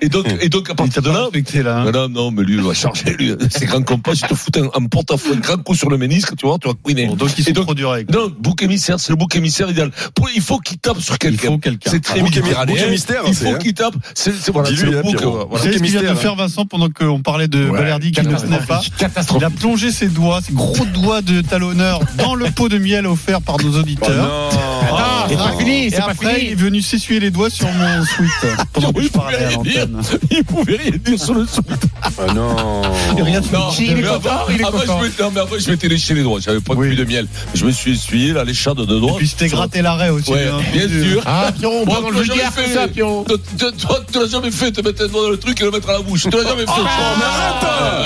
et 0.02 0.10
donc, 0.10 0.26
et 0.42 0.50
donc, 0.50 0.70
à 0.70 0.76
partir 0.76 1.02
de 1.02 1.10
là, 1.10 1.22
Respecté, 1.24 1.64
là. 1.64 1.80
hein. 1.80 1.92
non, 1.92 1.94
non, 2.08 2.10
non, 2.10 2.32
mais 2.32 2.44
lui, 2.44 2.56
il 2.56 2.62
va 2.62 2.74
charger, 2.74 3.16
lui. 3.18 3.34
C'est 3.50 3.66
grand 3.66 3.82
compas, 3.84 4.16
si 4.16 4.22
tu 4.22 4.28
te 4.30 4.36
fous 4.36 4.50
un, 4.58 4.70
un 4.82 4.86
porte-à-faux, 4.88 5.34
un 5.34 5.40
grand 5.40 5.58
coup 5.64 5.76
sur 5.76 5.90
le 5.90 5.98
ménisque, 5.98 6.36
tu 6.36 6.46
vois, 6.46 6.58
tu 6.60 6.68
vas 6.68 6.74
couiner. 6.76 7.08
Bon, 7.08 7.16
donc 7.16 7.30
ils 7.38 7.44
sont 7.44 7.52
donc- 7.52 7.66
trop 7.66 7.74
durs 7.76 7.92
avec. 7.92 8.12
Non, 8.12 8.32
bouc 8.40 8.62
émissaire, 8.64 9.00
c'est 9.00 9.12
le 9.12 9.16
bouc 9.16 9.36
émissaire 9.36 9.70
idéal. 9.70 9.92
Pour- 10.16 10.30
il 10.36 10.42
faut 10.42 10.60
qu'il 10.60 10.78
tape 10.78 11.00
sur 11.00 11.16
Il 11.16 11.20
quelqu'un. 11.20 11.48
faut 11.48 11.58
quelqu'un. 11.58 11.92
C'est 11.92 12.04
très 12.04 12.22
méditerranéen. 12.22 12.76
bouc 12.78 12.88
émissaire, 12.88 13.24
Il 13.28 13.36
c'est, 13.36 13.46
faut 13.46 13.56
hein. 13.56 13.58
qu'il 13.58 13.74
tape. 13.74 13.96
C'est 14.14 14.34
c'est- 14.34 14.52
voilà, 14.52 14.70
c'est 14.76 14.86
le 14.86 15.00
hein, 15.00 15.02
bouc. 15.04 15.22
Voilà. 15.22 15.64
savez 15.64 15.78
ce 15.78 15.84
qu'il 15.84 15.92
vient 16.00 16.12
de 16.12 16.16
faire 16.18 16.36
Vincent 16.36 16.66
pendant 16.66 16.90
qu'on 16.90 17.22
parlait 17.22 17.48
de 17.48 17.70
Balerdi 17.70 18.12
qui 18.12 18.22
ne 18.22 18.36
tenait 18.36 18.58
pas 18.60 18.82
Il 19.38 19.44
a 19.44 19.50
plongé 19.50 19.92
ses 19.92 20.08
doigts, 20.08 20.42
ses 20.42 20.54
gros 20.54 20.86
doigts 20.86 21.22
de 21.22 21.42
talonneur 21.42 22.00
dans 22.18 22.36
le 22.36 22.46
pot 22.52 22.70
de 22.70 22.78
miel 22.78 23.08
offert 23.08 23.42
par 23.42 23.58
nos 23.64 23.80
auditeurs. 23.80 24.52
Ah, 24.94 25.26
c'est 25.30 25.38
pas 25.38 25.54
fini, 25.58 25.86
Et 25.86 25.90
c'est 25.92 25.98
pas 26.00 26.12
après, 26.12 26.42
il 26.44 26.52
est 26.52 26.56
venu 26.56 26.82
s'essuyer 26.82 27.20
les 27.20 27.30
doigts 27.32 27.50
sur 27.50 27.68
mon 27.72 28.04
sweat 28.06 28.58
pendant 28.74 28.92
que 28.92 29.02
je 29.04 29.08
parlais 29.10 29.38
à 29.38 29.52
l'antenne. 29.52 30.02
Il 30.32 30.44
pouvait 30.44 30.76
rien 30.78 30.92
dire 30.98 31.20
sur 31.20 31.34
le 31.36 31.46
sou. 31.46 31.62
Ah 32.04 32.34
non. 32.34 32.82
Rien 33.24 33.40
de 33.40 33.46
Non, 33.54 33.70
Il 33.80 33.92
est 34.00 34.02
content, 34.04 34.48
est 34.50 34.58
content. 34.60 35.00
non, 35.20 35.32
mais 35.34 35.40
avant, 35.42 35.56
je 35.60 35.70
m'étais 35.70 35.88
léché 35.88 36.14
les 36.16 36.24
doigts. 36.24 36.40
J'avais 36.42 36.60
pas 36.60 36.74
Oui. 36.74 36.88
plus 36.88 36.96
de 36.98 37.06
miel. 37.06 37.28
Je 37.54 37.64
me 37.66 37.72
suis 37.72 37.92
essuyé 37.94 38.34
la 38.34 38.44
léchade 38.44 38.78
de 38.78 38.86
doigts. 38.86 39.14
Et 39.14 39.18
puis 39.18 39.28
c'était 39.28 39.48
gratté 39.48 39.82
l'arrêt 39.82 40.10
aussi. 40.10 40.32
Ouais, 40.32 40.48
hein. 40.52 40.60
bien 40.74 40.88
sûr. 40.90 41.22
Ah, 41.26 41.52
Pierrot, 41.58 41.84
on 41.84 41.86
Moi, 41.86 41.96
va 41.96 42.02
dans 42.02 42.08
tu 42.08 42.14
le 42.14 42.20
l'as 42.20 42.26
jamais 42.26 42.42
vulgaire, 42.42 42.54
fait. 42.54 42.64
tout 42.66 42.74
ça, 42.74 42.88
Pierrot. 42.88 43.26
Toi, 43.28 44.04
tu 44.12 44.20
l'as 44.20 44.28
jamais 44.28 44.52
fait, 44.52 44.72
te 44.72 44.82
mettre 44.82 45.04
un 45.04 45.08
doigt 45.08 45.22
dans 45.24 45.30
le 45.30 45.38
truc 45.38 45.62
et 45.62 45.64
le 45.64 45.72
mettre 45.72 45.90
à 45.90 45.94
la 45.94 46.00
bouche. 46.02 46.24
Tu 46.24 46.30
l'as 46.32 46.44
jamais 46.44 46.66
fait. 46.66 46.82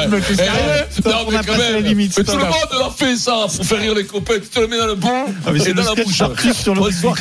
mais 0.10 0.18
arrête 0.48 1.06
Non, 1.06 1.12
quand 1.26 1.58
même. 1.58 2.10
tout 2.12 2.22
le 2.32 2.38
monde 2.38 2.80
l'a 2.80 2.90
fait, 2.96 3.16
ça, 3.16 3.46
pour 3.56 3.66
faire 3.66 3.80
rire 3.80 3.96
les 3.96 4.06
copains. 4.06 4.36
Tu 4.36 4.48
te 4.50 4.60
le 4.60 4.68
mets 4.68 4.78
dans 4.78 4.88
le 4.88 4.96
bon 4.96 5.26
Ah, 5.48 5.52
mais 5.52 5.60
c'est 5.60 5.74
dans 5.74 5.82
le 5.84 5.96
la 5.96 6.04
bouche. 6.04 6.22
artiste 6.22 6.62
sur 6.64 6.74
le 6.76 6.82
dit. 6.90 6.98
Et 6.98 7.02
des 7.02 7.12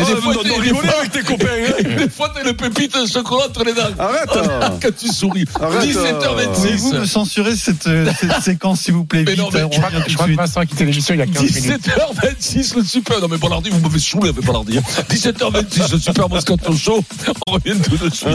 Ah, 0.00 0.16
fois, 0.20 0.32
vous 0.32 0.40
rigoler 0.60 0.70
fois- 0.88 0.98
avec 1.00 1.12
tes 1.12 1.22
copains. 1.22 1.46
hein. 1.46 1.96
des 1.98 2.08
fois, 2.08 2.32
t'as 2.34 2.48
une 2.48 2.54
pépite 2.56 3.00
de 3.00 3.06
chocolat 3.06 3.46
entre 3.46 3.64
les 3.64 3.72
dents. 3.72 3.82
Arrête. 3.98 4.28
Quand 4.82 4.88
tu 4.98 5.08
souris. 5.08 5.44
Arrête. 5.60 5.92
Pouvez-vous 5.92 6.92
me 6.92 7.00
17h26. 7.00 7.06
censurer 7.06 7.56
cette, 7.56 7.86
euh, 7.86 8.10
séquence, 8.42 8.80
s'il 8.80 8.94
vous 8.94 9.04
plaît 9.04 9.24
Mais 9.26 9.32
vite, 9.34 9.40
non, 9.42 9.50
mais 9.52 9.62
on 9.62 9.70
je 9.72 9.80
crois 10.14 10.26
que. 10.26 10.34
Vincent 10.34 10.60
a 10.60 10.66
quitté 10.66 10.84
l'émission 10.84 11.14
il 11.14 11.18
y 11.18 11.22
a 11.22 11.26
15 11.26 11.42
minutes. 11.42 11.80
17h26, 11.86 12.76
le 12.76 12.84
super. 12.84 13.20
Non, 13.20 13.28
mais 13.28 13.38
Ballardi, 13.38 13.70
vous 13.70 13.80
m'avez 13.80 13.98
saoulé 13.98 14.30
avec 14.30 14.44
Ballardi. 14.44 14.78
17h26, 15.10 15.92
le 15.92 15.98
super 15.98 16.28
Moscato 16.28 16.76
Show. 16.76 17.04
On 17.46 17.52
revient 17.52 17.80
tout 17.80 17.96
de 17.96 18.12
suite. 18.12 18.28